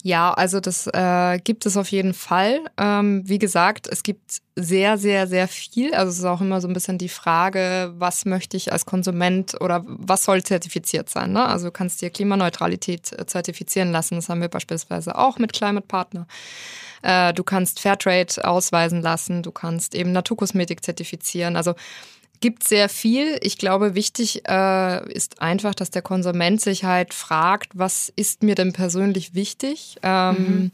[0.06, 2.60] Ja, also das äh, gibt es auf jeden Fall.
[2.76, 5.94] Ähm, wie gesagt, es gibt sehr, sehr, sehr viel.
[5.94, 9.58] Also es ist auch immer so ein bisschen die Frage, was möchte ich als Konsument
[9.62, 11.32] oder was soll zertifiziert sein.
[11.32, 11.46] Ne?
[11.46, 14.16] Also du kannst dir Klimaneutralität äh, zertifizieren lassen.
[14.16, 16.26] Das haben wir beispielsweise auch mit Climate Partner.
[17.00, 19.42] Äh, du kannst Fairtrade ausweisen lassen.
[19.42, 21.56] Du kannst eben Naturkosmetik zertifizieren.
[21.56, 21.76] Also
[22.44, 23.38] gibt sehr viel.
[23.40, 28.54] Ich glaube, wichtig äh, ist einfach, dass der Konsument sich halt fragt, was ist mir
[28.54, 29.96] denn persönlich wichtig?
[30.02, 30.70] Ähm,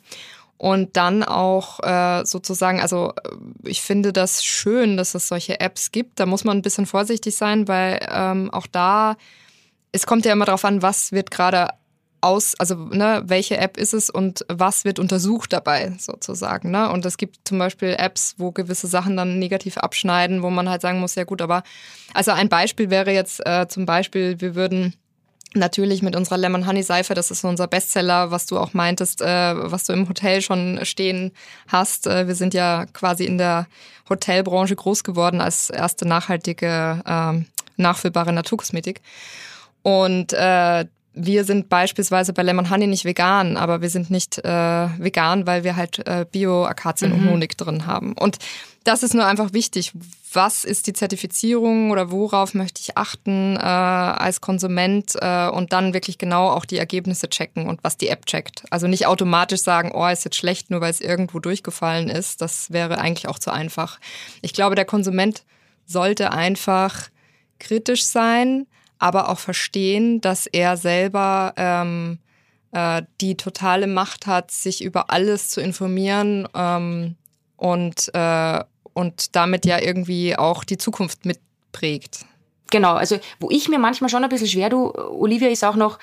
[0.59, 5.93] Und dann auch äh, sozusagen, also äh, ich finde das schön, dass es solche Apps
[5.93, 6.19] gibt.
[6.19, 9.17] Da muss man ein bisschen vorsichtig sein, weil ähm, auch da,
[9.93, 11.69] es kommt ja immer darauf an, was wird gerade
[12.21, 16.71] aus, also ne, welche App ist es und was wird untersucht dabei sozusagen.
[16.71, 16.91] Ne?
[16.91, 20.83] Und es gibt zum Beispiel Apps, wo gewisse Sachen dann negativ abschneiden, wo man halt
[20.83, 21.63] sagen muss, ja gut, aber
[22.15, 24.95] also ein Beispiel wäre jetzt äh, zum Beispiel, wir würden
[25.53, 29.27] Natürlich mit unserer Lemon Honey Seife, das ist unser Bestseller, was du auch meintest, äh,
[29.27, 31.33] was du im Hotel schon stehen
[31.67, 32.07] hast.
[32.07, 33.67] Äh, wir sind ja quasi in der
[34.09, 37.45] Hotelbranche groß geworden als erste nachhaltige, äh,
[37.77, 39.01] nachfüllbare Naturkosmetik.
[39.83, 44.89] Und äh, wir sind beispielsweise bei Lemon Honey nicht vegan, aber wir sind nicht äh,
[44.99, 47.19] vegan, weil wir halt äh, Bio-Akazien mhm.
[47.19, 48.13] und Honig drin haben.
[48.13, 48.39] Und
[48.85, 49.93] das ist nur einfach wichtig.
[50.33, 55.93] Was ist die Zertifizierung oder worauf möchte ich achten äh, als Konsument äh, und dann
[55.93, 58.63] wirklich genau auch die Ergebnisse checken und was die App checkt.
[58.71, 62.41] Also nicht automatisch sagen, oh, ist jetzt schlecht, nur weil es irgendwo durchgefallen ist.
[62.41, 63.99] Das wäre eigentlich auch zu einfach.
[64.41, 65.43] Ich glaube, der Konsument
[65.87, 67.09] sollte einfach
[67.59, 68.67] kritisch sein,
[69.01, 72.19] aber auch verstehen, dass er selber ähm,
[72.71, 77.17] äh, die totale Macht hat, sich über alles zu informieren ähm,
[77.57, 82.27] und, äh, und damit ja irgendwie auch die Zukunft mitprägt.
[82.71, 85.99] Genau, also wo ich mir manchmal schon ein bisschen schwer du, Olivia, ist auch noch,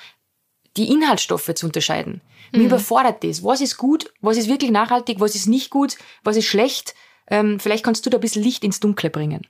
[0.76, 2.20] die Inhaltsstoffe zu unterscheiden.
[2.52, 2.66] Mir mhm.
[2.66, 3.42] überfordert das.
[3.42, 6.94] Was ist gut, was ist wirklich nachhaltig, was ist nicht gut, was ist schlecht?
[7.28, 9.46] Ähm, vielleicht kannst du da ein bisschen Licht ins Dunkle bringen.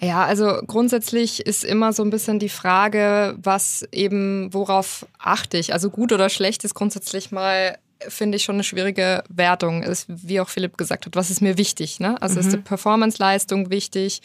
[0.00, 5.74] Ja, also grundsätzlich ist immer so ein bisschen die Frage, was eben, worauf achte ich?
[5.74, 7.76] Also gut oder schlecht ist grundsätzlich mal
[8.08, 9.82] finde ich schon eine schwierige Wertung.
[9.82, 12.00] Ist, wie auch Philipp gesagt hat, was ist mir wichtig?
[12.00, 12.20] Ne?
[12.22, 12.40] Also mhm.
[12.40, 14.22] ist die Performance-Leistung wichtig?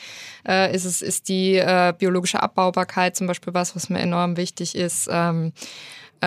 [0.48, 4.76] Äh, ist es ist die äh, biologische Abbaubarkeit zum Beispiel was, was mir enorm wichtig
[4.76, 5.10] ist?
[5.12, 5.52] Ähm,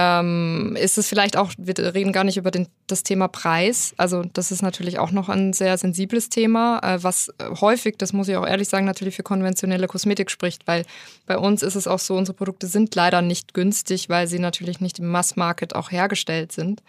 [0.01, 3.95] ähm, ist es vielleicht auch, wir reden gar nicht über den, das Thema Preis.
[3.97, 8.29] Also das ist natürlich auch noch ein sehr sensibles Thema, äh, was häufig, das muss
[8.29, 10.85] ich auch ehrlich sagen, natürlich für konventionelle Kosmetik spricht, weil
[11.27, 14.81] bei uns ist es auch so, unsere Produkte sind leider nicht günstig, weil sie natürlich
[14.81, 16.81] nicht im Mass-Market auch hergestellt sind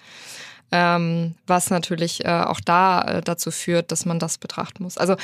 [0.71, 4.97] ähm, was natürlich äh, auch da äh, dazu führt, dass man das betrachten muss.
[4.97, 5.15] Also,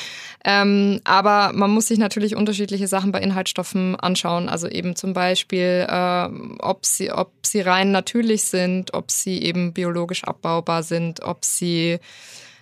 [0.44, 4.50] ähm, aber man muss sich natürlich unterschiedliche Sachen bei Inhaltsstoffen anschauen.
[4.50, 6.30] Also eben zum Beispiel, äh,
[6.60, 12.00] ob sie, ob sie rein natürlich sind, ob sie eben biologisch abbaubar sind, ob sie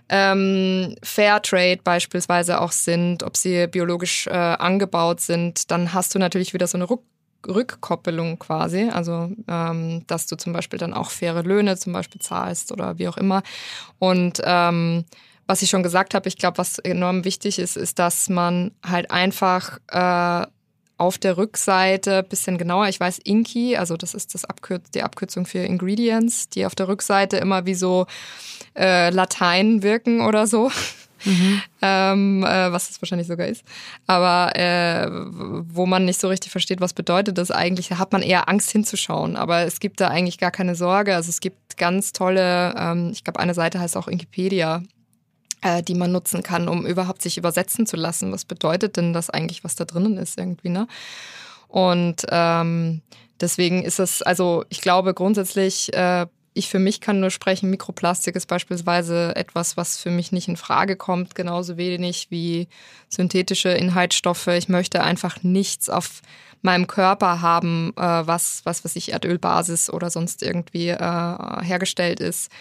[0.10, 6.54] ähm, Fairtrade beispielsweise auch sind, ob sie biologisch äh, angebaut sind, dann hast du natürlich
[6.54, 7.04] wieder so eine Ruck
[7.48, 12.72] Rückkoppelung quasi, also ähm, dass du zum Beispiel dann auch faire Löhne zum Beispiel zahlst
[12.72, 13.44] oder wie auch immer.
[14.00, 15.06] Und ähm,
[15.48, 19.12] was ich schon gesagt habe, ich glaube, was enorm wichtig ist, ist, dass man halt
[19.12, 20.48] einfach äh,
[20.98, 25.46] auf der Rückseite bisschen genauer, ich weiß Inky, also das ist das Abkürz die Abkürzung
[25.46, 28.06] für Ingredients, die auf der Rückseite immer wie so
[28.76, 30.72] äh, Latein wirken oder so
[31.26, 31.62] mhm.
[31.82, 33.64] ähm, äh, was es wahrscheinlich sogar ist.
[34.08, 38.22] Aber äh, wo man nicht so richtig versteht, was bedeutet das eigentlich, da hat man
[38.22, 39.36] eher Angst hinzuschauen.
[39.36, 41.16] Aber es gibt da eigentlich gar keine Sorge.
[41.16, 44.84] Also es gibt ganz tolle, ähm, ich glaube, eine Seite heißt auch Wikipedia
[45.64, 48.32] äh, die man nutzen kann, um überhaupt sich übersetzen zu lassen.
[48.32, 50.88] Was bedeutet denn das eigentlich, was da drinnen ist irgendwie, ne?
[51.68, 53.02] Und ähm,
[53.42, 58.36] deswegen ist es, also ich glaube grundsätzlich äh, ich für mich kann nur sprechen, Mikroplastik
[58.36, 62.68] ist beispielsweise etwas, was für mich nicht in Frage kommt, genauso wenig wie
[63.10, 64.48] synthetische Inhaltsstoffe.
[64.48, 66.22] Ich möchte einfach nichts auf
[66.62, 72.52] meinem Körper haben, äh, was, was, was ich Erdölbasis oder sonst irgendwie äh, hergestellt ist.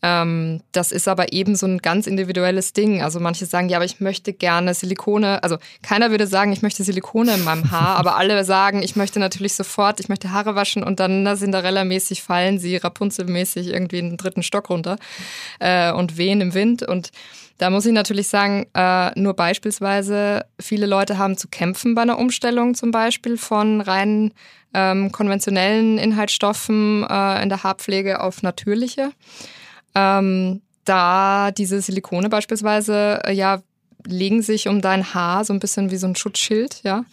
[0.00, 3.02] Ähm, das ist aber eben so ein ganz individuelles Ding.
[3.02, 5.42] Also manche sagen, ja, aber ich möchte gerne Silikone.
[5.42, 9.18] Also keiner würde sagen, ich möchte Silikone in meinem Haar, aber alle sagen, ich möchte
[9.18, 14.16] natürlich sofort, ich möchte Haare waschen und dann Cinderella-mäßig fallen sie Rapunzel-mäßig irgendwie in den
[14.16, 14.98] dritten Stock runter
[15.58, 16.84] äh, und wehen im Wind.
[16.84, 17.10] Und
[17.58, 22.18] da muss ich natürlich sagen, äh, nur beispielsweise, viele Leute haben zu kämpfen bei einer
[22.18, 24.32] Umstellung zum Beispiel von rein
[24.74, 29.10] ähm, konventionellen Inhaltsstoffen äh, in der Haarpflege auf natürliche
[29.94, 33.62] ähm, da diese Silikone beispielsweise, äh, ja,
[34.06, 37.04] legen sich um dein Haar so ein bisschen wie so ein Schutzschild, ja.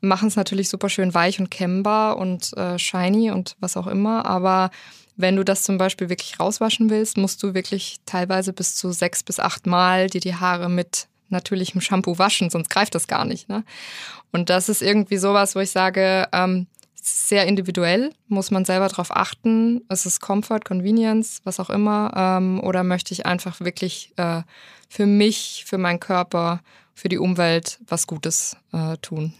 [0.00, 4.24] Machen es natürlich super schön weich und kämmbar und äh, shiny und was auch immer.
[4.24, 4.70] Aber
[5.16, 9.22] wenn du das zum Beispiel wirklich rauswaschen willst, musst du wirklich teilweise bis zu sechs
[9.22, 13.48] bis acht Mal dir die Haare mit natürlichem Shampoo waschen, sonst greift das gar nicht.
[13.48, 13.62] Ne?
[14.32, 16.66] Und das ist irgendwie sowas, wo ich sage, ähm,
[17.02, 19.82] sehr individuell, muss man selber darauf achten.
[19.88, 22.12] Ist es Comfort, Convenience, was auch immer?
[22.16, 24.42] Ähm, oder möchte ich einfach wirklich äh,
[24.88, 26.60] für mich, für meinen Körper,
[26.94, 29.34] für die Umwelt was Gutes äh, tun?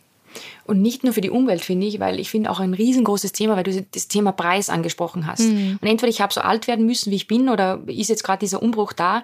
[0.65, 3.57] Und nicht nur für die Umwelt, finde ich, weil ich finde auch ein riesengroßes Thema,
[3.57, 5.41] weil du das Thema Preis angesprochen hast.
[5.41, 5.79] Mhm.
[5.81, 8.41] Und entweder ich habe so alt werden müssen, wie ich bin, oder ist jetzt gerade
[8.41, 9.23] dieser Umbruch da.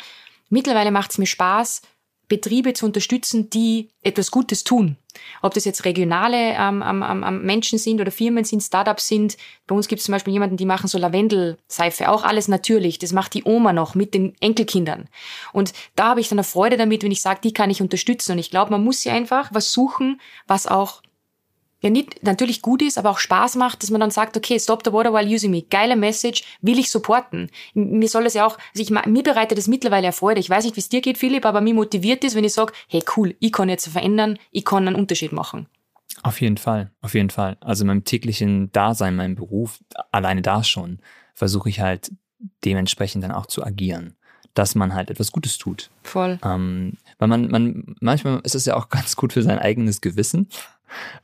[0.49, 1.83] Mittlerweile macht es mir Spaß,
[2.29, 4.97] Betriebe zu unterstützen, die etwas Gutes tun.
[5.43, 9.37] Ob das jetzt regionale ähm, ähm, ähm, Menschen sind oder Firmen sind, Startups sind.
[9.67, 12.99] Bei uns gibt es zum Beispiel jemanden, die machen so Lavendelseife, auch alles natürlich.
[12.99, 15.09] Das macht die Oma noch mit den Enkelkindern.
[15.53, 18.33] Und da habe ich dann eine Freude damit, wenn ich sage, die kann ich unterstützen.
[18.33, 21.03] Und ich glaube, man muss ja einfach was suchen, was auch
[21.81, 24.83] ja nicht natürlich gut ist, aber auch Spaß macht, dass man dann sagt, okay, stop
[24.85, 25.62] the water while using me.
[25.62, 27.51] Geile Message, will ich supporten.
[27.75, 30.41] Mir soll es ja auch, also ich, mir bereitet es mittlerweile Freude.
[30.41, 32.73] Ich weiß nicht, wie es dir geht, Philipp, aber mir motiviert es, wenn ich sage,
[32.89, 35.67] hey cool, ich kann jetzt verändern, ich kann einen Unterschied machen.
[36.23, 37.59] Auf jeden Fall, auf jeden Fall.
[37.61, 39.81] Also in meinem täglichen Dasein, meinem Beruf,
[40.12, 40.99] alleine da schon,
[41.35, 42.11] versuche ich halt
[42.65, 44.17] dementsprechend dann auch zu agieren
[44.57, 45.91] dass man halt etwas Gutes tut.
[46.03, 46.39] Voll.
[46.43, 50.49] Ähm, weil man, man, manchmal ist es ja auch ganz gut für sein eigenes Gewissen,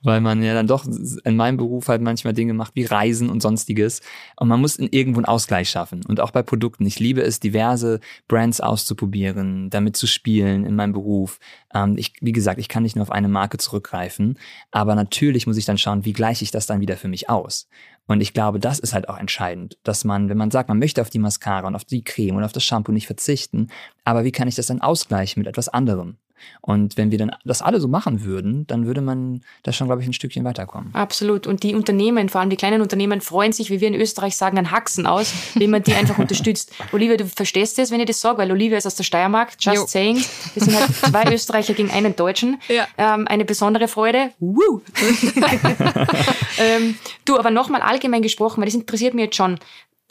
[0.02, 0.86] weil man ja dann doch
[1.24, 4.00] in meinem Beruf halt manchmal Dinge macht wie Reisen und sonstiges.
[4.36, 6.04] Und man muss in irgendwo einen Ausgleich schaffen.
[6.06, 6.86] Und auch bei Produkten.
[6.86, 11.38] Ich liebe es, diverse Brands auszuprobieren, damit zu spielen in meinem Beruf.
[11.74, 14.38] Ähm, ich, wie gesagt, ich kann nicht nur auf eine Marke zurückgreifen.
[14.70, 17.68] Aber natürlich muss ich dann schauen, wie gleiche ich das dann wieder für mich aus.
[18.06, 21.00] Und ich glaube, das ist halt auch entscheidend, dass man, wenn man sagt, man möchte
[21.00, 23.68] auf die Mascara und auf die Creme und auf das Shampoo nicht verzichten,
[24.04, 26.16] aber wie kann ich das dann ausgleichen mit etwas anderem?
[26.60, 30.02] Und wenn wir dann das alle so machen würden, dann würde man da schon, glaube
[30.02, 30.94] ich, ein Stückchen weiterkommen.
[30.94, 31.46] Absolut.
[31.46, 34.58] Und die Unternehmen, vor allem die kleinen Unternehmen, freuen sich, wie wir in Österreich sagen,
[34.58, 36.72] an Haxen aus, wenn man die einfach unterstützt.
[36.92, 39.76] Olivia, du verstehst das, wenn ich das sage, weil Olivia ist aus der Steiermark, just
[39.76, 39.86] jo.
[39.86, 40.24] saying.
[40.54, 42.60] Wir sind halt zwei Österreicher gegen einen Deutschen.
[42.68, 42.86] Ja.
[42.96, 44.30] Ähm, eine besondere Freude.
[44.38, 44.82] Woo!
[46.58, 49.58] ähm, du, aber nochmal allgemein gesprochen, weil das interessiert mich jetzt schon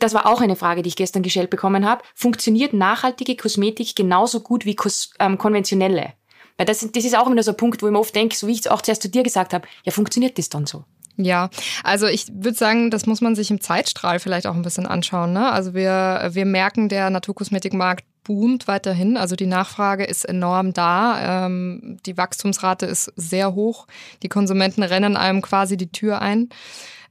[0.02, 2.04] das war auch eine Frage, die ich gestern gestellt bekommen habe.
[2.16, 4.76] Funktioniert nachhaltige Kosmetik genauso gut wie
[5.20, 6.14] ähm, konventionelle?
[6.58, 8.48] Weil das, das ist auch immer so ein Punkt, wo ich mir oft denke, so
[8.48, 10.84] wie ich es auch zuerst zu dir gesagt habe, ja, funktioniert das dann so?
[11.18, 11.50] Ja,
[11.84, 15.34] also ich würde sagen, das muss man sich im Zeitstrahl vielleicht auch ein bisschen anschauen.
[15.34, 15.52] Ne?
[15.52, 19.18] Also wir, wir merken, der Naturkosmetikmarkt boomt weiterhin.
[19.18, 21.46] Also die Nachfrage ist enorm da.
[21.46, 23.88] Ähm, die Wachstumsrate ist sehr hoch.
[24.24, 26.50] Die Konsumenten rennen einem quasi die Tür ein.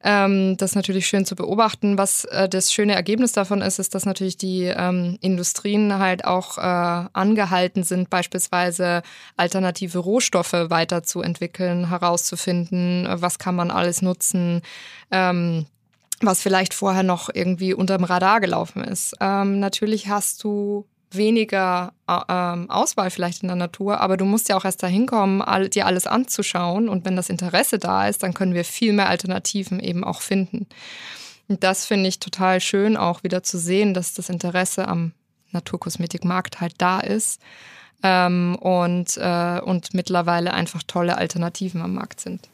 [0.03, 1.99] Ähm, das ist natürlich schön zu beobachten.
[1.99, 6.57] Was äh, das schöne Ergebnis davon ist, ist, dass natürlich die ähm, Industrien halt auch
[6.57, 9.03] äh, angehalten sind, beispielsweise
[9.37, 14.62] alternative Rohstoffe weiterzuentwickeln, herauszufinden, was kann man alles nutzen.
[15.11, 15.66] Ähm,
[16.23, 19.14] was vielleicht vorher noch irgendwie unterm Radar gelaufen ist.
[19.20, 24.57] Ähm, natürlich hast du weniger ähm, Auswahl vielleicht in der Natur, aber du musst ja
[24.57, 26.88] auch erst dahin kommen, dir alles anzuschauen.
[26.88, 30.66] Und wenn das Interesse da ist, dann können wir viel mehr Alternativen eben auch finden.
[31.49, 35.12] Und das finde ich total schön, auch wieder zu sehen, dass das Interesse am
[35.51, 37.40] Naturkosmetikmarkt halt da ist
[38.03, 42.49] ähm, und, äh, und mittlerweile einfach tolle Alternativen am Markt sind.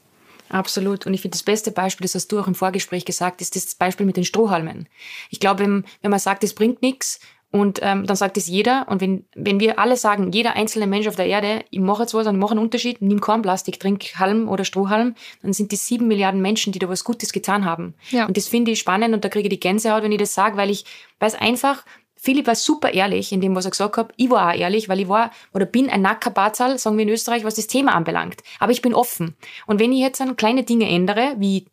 [0.48, 1.06] Absolut.
[1.06, 3.74] Und ich finde, das beste Beispiel, das hast du auch im Vorgespräch gesagt, ist das
[3.74, 4.88] Beispiel mit den Strohhalmen.
[5.30, 5.64] Ich glaube,
[6.02, 7.20] wenn man sagt, es bringt nichts,
[7.52, 8.86] und ähm, dann sagt es jeder.
[8.88, 12.12] Und wenn, wenn wir alle sagen, jeder einzelne Mensch auf der Erde, ich mache jetzt
[12.12, 16.08] was und mache einen Unterschied, nimm Kornplastik, trink Halm oder Strohhalm, dann sind die sieben
[16.08, 17.94] Milliarden Menschen, die da was Gutes getan haben.
[18.10, 18.26] Ja.
[18.26, 20.56] Und das finde ich spannend und da kriege ich die Gänsehaut, wenn ich das sage,
[20.56, 20.84] weil ich
[21.20, 21.84] weiß einfach,
[22.16, 24.12] Philipp war super ehrlich in dem, was er gesagt hat.
[24.16, 27.44] Ich war auch ehrlich, weil ich war oder bin ein Nackerbatzal, sagen wir in Österreich,
[27.44, 28.42] was das Thema anbelangt.
[28.58, 29.36] Aber ich bin offen.
[29.66, 31.66] Und wenn ich jetzt dann kleine Dinge ändere, wie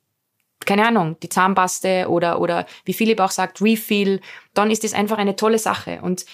[0.66, 4.22] keine Ahnung, die Zahnpaste oder, oder wie Philipp auch sagt, Refill,
[4.54, 6.00] dann ist das einfach eine tolle Sache.
[6.02, 6.26] Und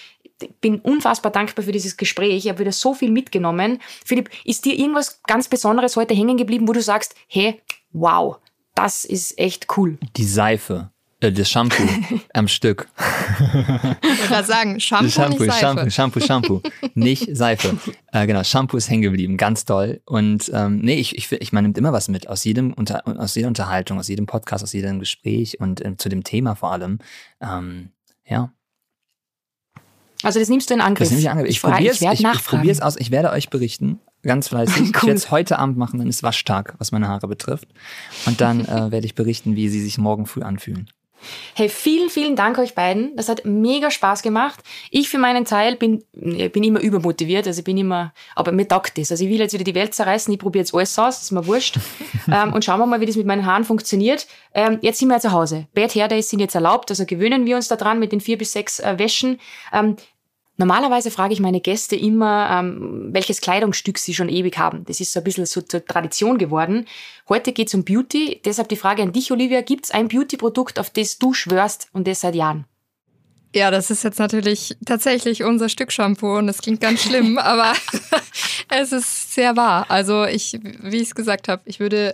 [0.60, 2.34] bin unfassbar dankbar für dieses Gespräch.
[2.44, 3.78] Ich habe wieder so viel mitgenommen.
[4.04, 7.60] Philipp, ist dir irgendwas ganz Besonderes heute hängen geblieben, wo du sagst, hey,
[7.92, 8.38] wow,
[8.74, 9.98] das ist echt cool?
[10.16, 10.90] Die Seife.
[11.20, 11.82] Äh, das Shampoo
[12.34, 12.88] am Stück.
[13.38, 15.90] Ich würde sagen, Shampoo, Shampoo, nicht Seife.
[15.90, 16.62] Shampoo, Shampoo, Shampoo,
[16.94, 17.78] nicht Seife.
[18.12, 20.00] Äh, genau, Shampoo ist hängen geblieben, ganz toll.
[20.04, 23.36] Und ähm, nee, ich, ich, ich man nimmt immer was mit aus jedem unter, aus
[23.36, 26.98] jeder Unterhaltung, aus jedem Podcast, aus jedem Gespräch und äh, zu dem Thema vor allem.
[27.40, 27.90] Ähm,
[28.26, 28.52] ja.
[30.24, 31.08] Also das nimmst du in Angriff.
[31.08, 31.48] Das nehme ich in Angriff.
[31.50, 32.96] Ich, ich probiere es ich, ich probier's aus.
[32.96, 34.80] Ich werde euch berichten, ganz fleißig.
[34.80, 34.86] cool.
[34.86, 37.68] Ich werde es heute Abend machen, dann ist Waschtag, was meine Haare betrifft.
[38.26, 40.90] Und dann äh, werde ich berichten, wie sie sich morgen früh anfühlen.
[41.54, 43.16] Hey, vielen, vielen Dank euch beiden.
[43.16, 44.60] Das hat mega Spaß gemacht.
[44.90, 48.98] Ich für meinen Teil bin, bin immer übermotiviert, also ich bin immer, aber mir taugt
[48.98, 49.10] das.
[49.10, 51.46] Also ich will jetzt wieder die Welt zerreißen, ich probiere jetzt alles aus, ist mir
[51.46, 51.78] wurscht.
[52.32, 54.26] ähm, und schauen wir mal, wie das mit meinen Haaren funktioniert.
[54.54, 55.66] Ähm, jetzt sind wir ja zu Hause.
[55.74, 58.52] Bad Hair Days sind jetzt erlaubt, also gewöhnen wir uns daran mit den vier bis
[58.52, 59.38] sechs äh, Wäschen.
[59.72, 59.96] Ähm,
[60.60, 64.84] Normalerweise frage ich meine Gäste immer, ähm, welches Kleidungsstück sie schon ewig haben.
[64.84, 66.84] Das ist so ein bisschen so zur Tradition geworden.
[67.30, 68.42] Heute geht es um Beauty.
[68.44, 69.62] Deshalb die Frage an dich, Olivia.
[69.62, 72.66] Gibt es ein Beauty-Produkt, auf das du schwörst und das seit Jahren?
[73.54, 77.72] Ja, das ist jetzt natürlich tatsächlich unser Stück Shampoo und das klingt ganz schlimm, aber
[78.68, 79.86] es ist sehr wahr.
[79.88, 82.10] Also ich, wie ich es gesagt habe, ich würde,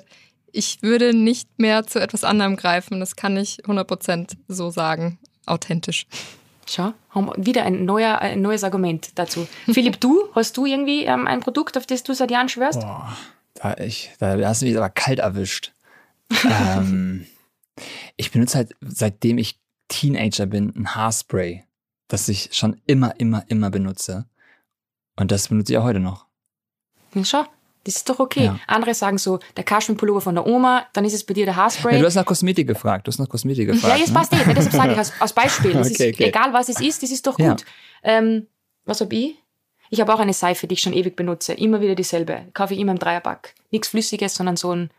[0.52, 3.00] ich würde nicht mehr zu etwas anderem greifen.
[3.00, 6.06] Das kann ich 100% so sagen, authentisch.
[6.68, 9.46] Schau, haben wir wieder ein, neuer, ein neues Argument dazu.
[9.66, 12.80] Philipp, du, hast du irgendwie ähm, ein Produkt, auf das du seit Jahren schwörst?
[12.80, 13.16] Boah,
[13.54, 15.72] da, ich, da hast du mich aber kalt erwischt.
[16.44, 17.26] ähm,
[18.16, 21.64] ich benutze halt, seitdem ich Teenager bin, ein Haarspray,
[22.08, 24.26] das ich schon immer, immer, immer benutze.
[25.14, 26.26] Und das benutze ich auch heute noch.
[27.14, 27.44] Ja, schau,
[27.86, 28.46] das ist doch okay.
[28.46, 28.58] Ja.
[28.66, 31.94] Andere sagen so, der Kaschmirpullover von der Oma, dann ist es bei dir der Haarspray.
[31.94, 33.06] Ja, du hast nach Kosmetik gefragt.
[33.06, 33.94] Du hast nach Kosmetik gefragt.
[33.94, 34.40] Ja, jetzt passt ne?
[34.40, 34.54] eh.
[34.54, 35.70] Deshalb sage ich als, als Beispiel.
[35.76, 36.24] okay, ist, okay.
[36.24, 37.46] Egal was es ist, das ist doch gut.
[37.46, 37.56] Ja.
[38.02, 38.48] Ähm,
[38.84, 39.36] was hab ich?
[39.88, 41.52] Ich habe auch eine Seife, die ich schon ewig benutze.
[41.52, 42.46] Immer wieder dieselbe.
[42.54, 43.54] Kaufe ich immer im Dreierpack.
[43.70, 44.90] Nichts Flüssiges, sondern so ein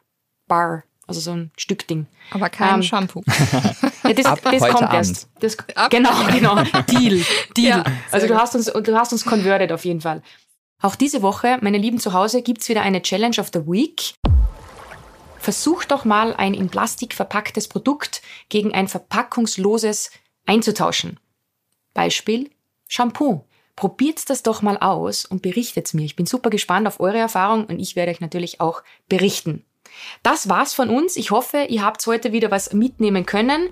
[0.48, 0.84] Bar.
[1.08, 2.06] Also so ein Stückding.
[2.32, 3.22] Aber kein ähm, Shampoo.
[4.04, 5.30] ja, das, Ab das kommt erst.
[5.40, 5.58] Das,
[5.90, 6.64] genau, genau.
[6.90, 7.22] Deal.
[7.56, 7.80] Deal.
[7.80, 10.22] Ja, also du hast uns, du hast uns converted auf jeden Fall.
[10.82, 14.14] Auch diese Woche, meine Lieben zu Hause, gibt's wieder eine Challenge of the Week.
[15.40, 20.12] Versucht doch mal ein in Plastik verpacktes Produkt gegen ein verpackungsloses
[20.46, 21.20] einzutauschen.
[21.94, 22.52] Beispiel
[22.88, 23.44] Shampoo.
[23.76, 26.04] Probiert das doch mal aus und berichtet's mir.
[26.04, 29.66] Ich bin super gespannt auf eure Erfahrung und ich werde euch natürlich auch berichten.
[30.24, 31.16] Das war's von uns.
[31.16, 33.70] Ich hoffe, ihr habt heute wieder was mitnehmen können.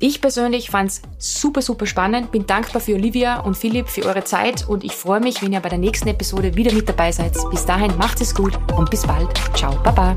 [0.00, 2.30] Ich persönlich fand's super, super spannend.
[2.30, 5.60] Bin dankbar für Olivia und Philipp für eure Zeit und ich freue mich, wenn ihr
[5.60, 7.34] bei der nächsten Episode wieder mit dabei seid.
[7.50, 9.28] Bis dahin, macht es gut und bis bald.
[9.54, 10.16] Ciao, Baba.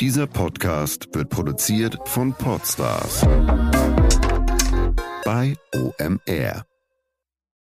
[0.00, 3.26] Dieser Podcast wird produziert von Podstars
[5.24, 6.71] bei OMR.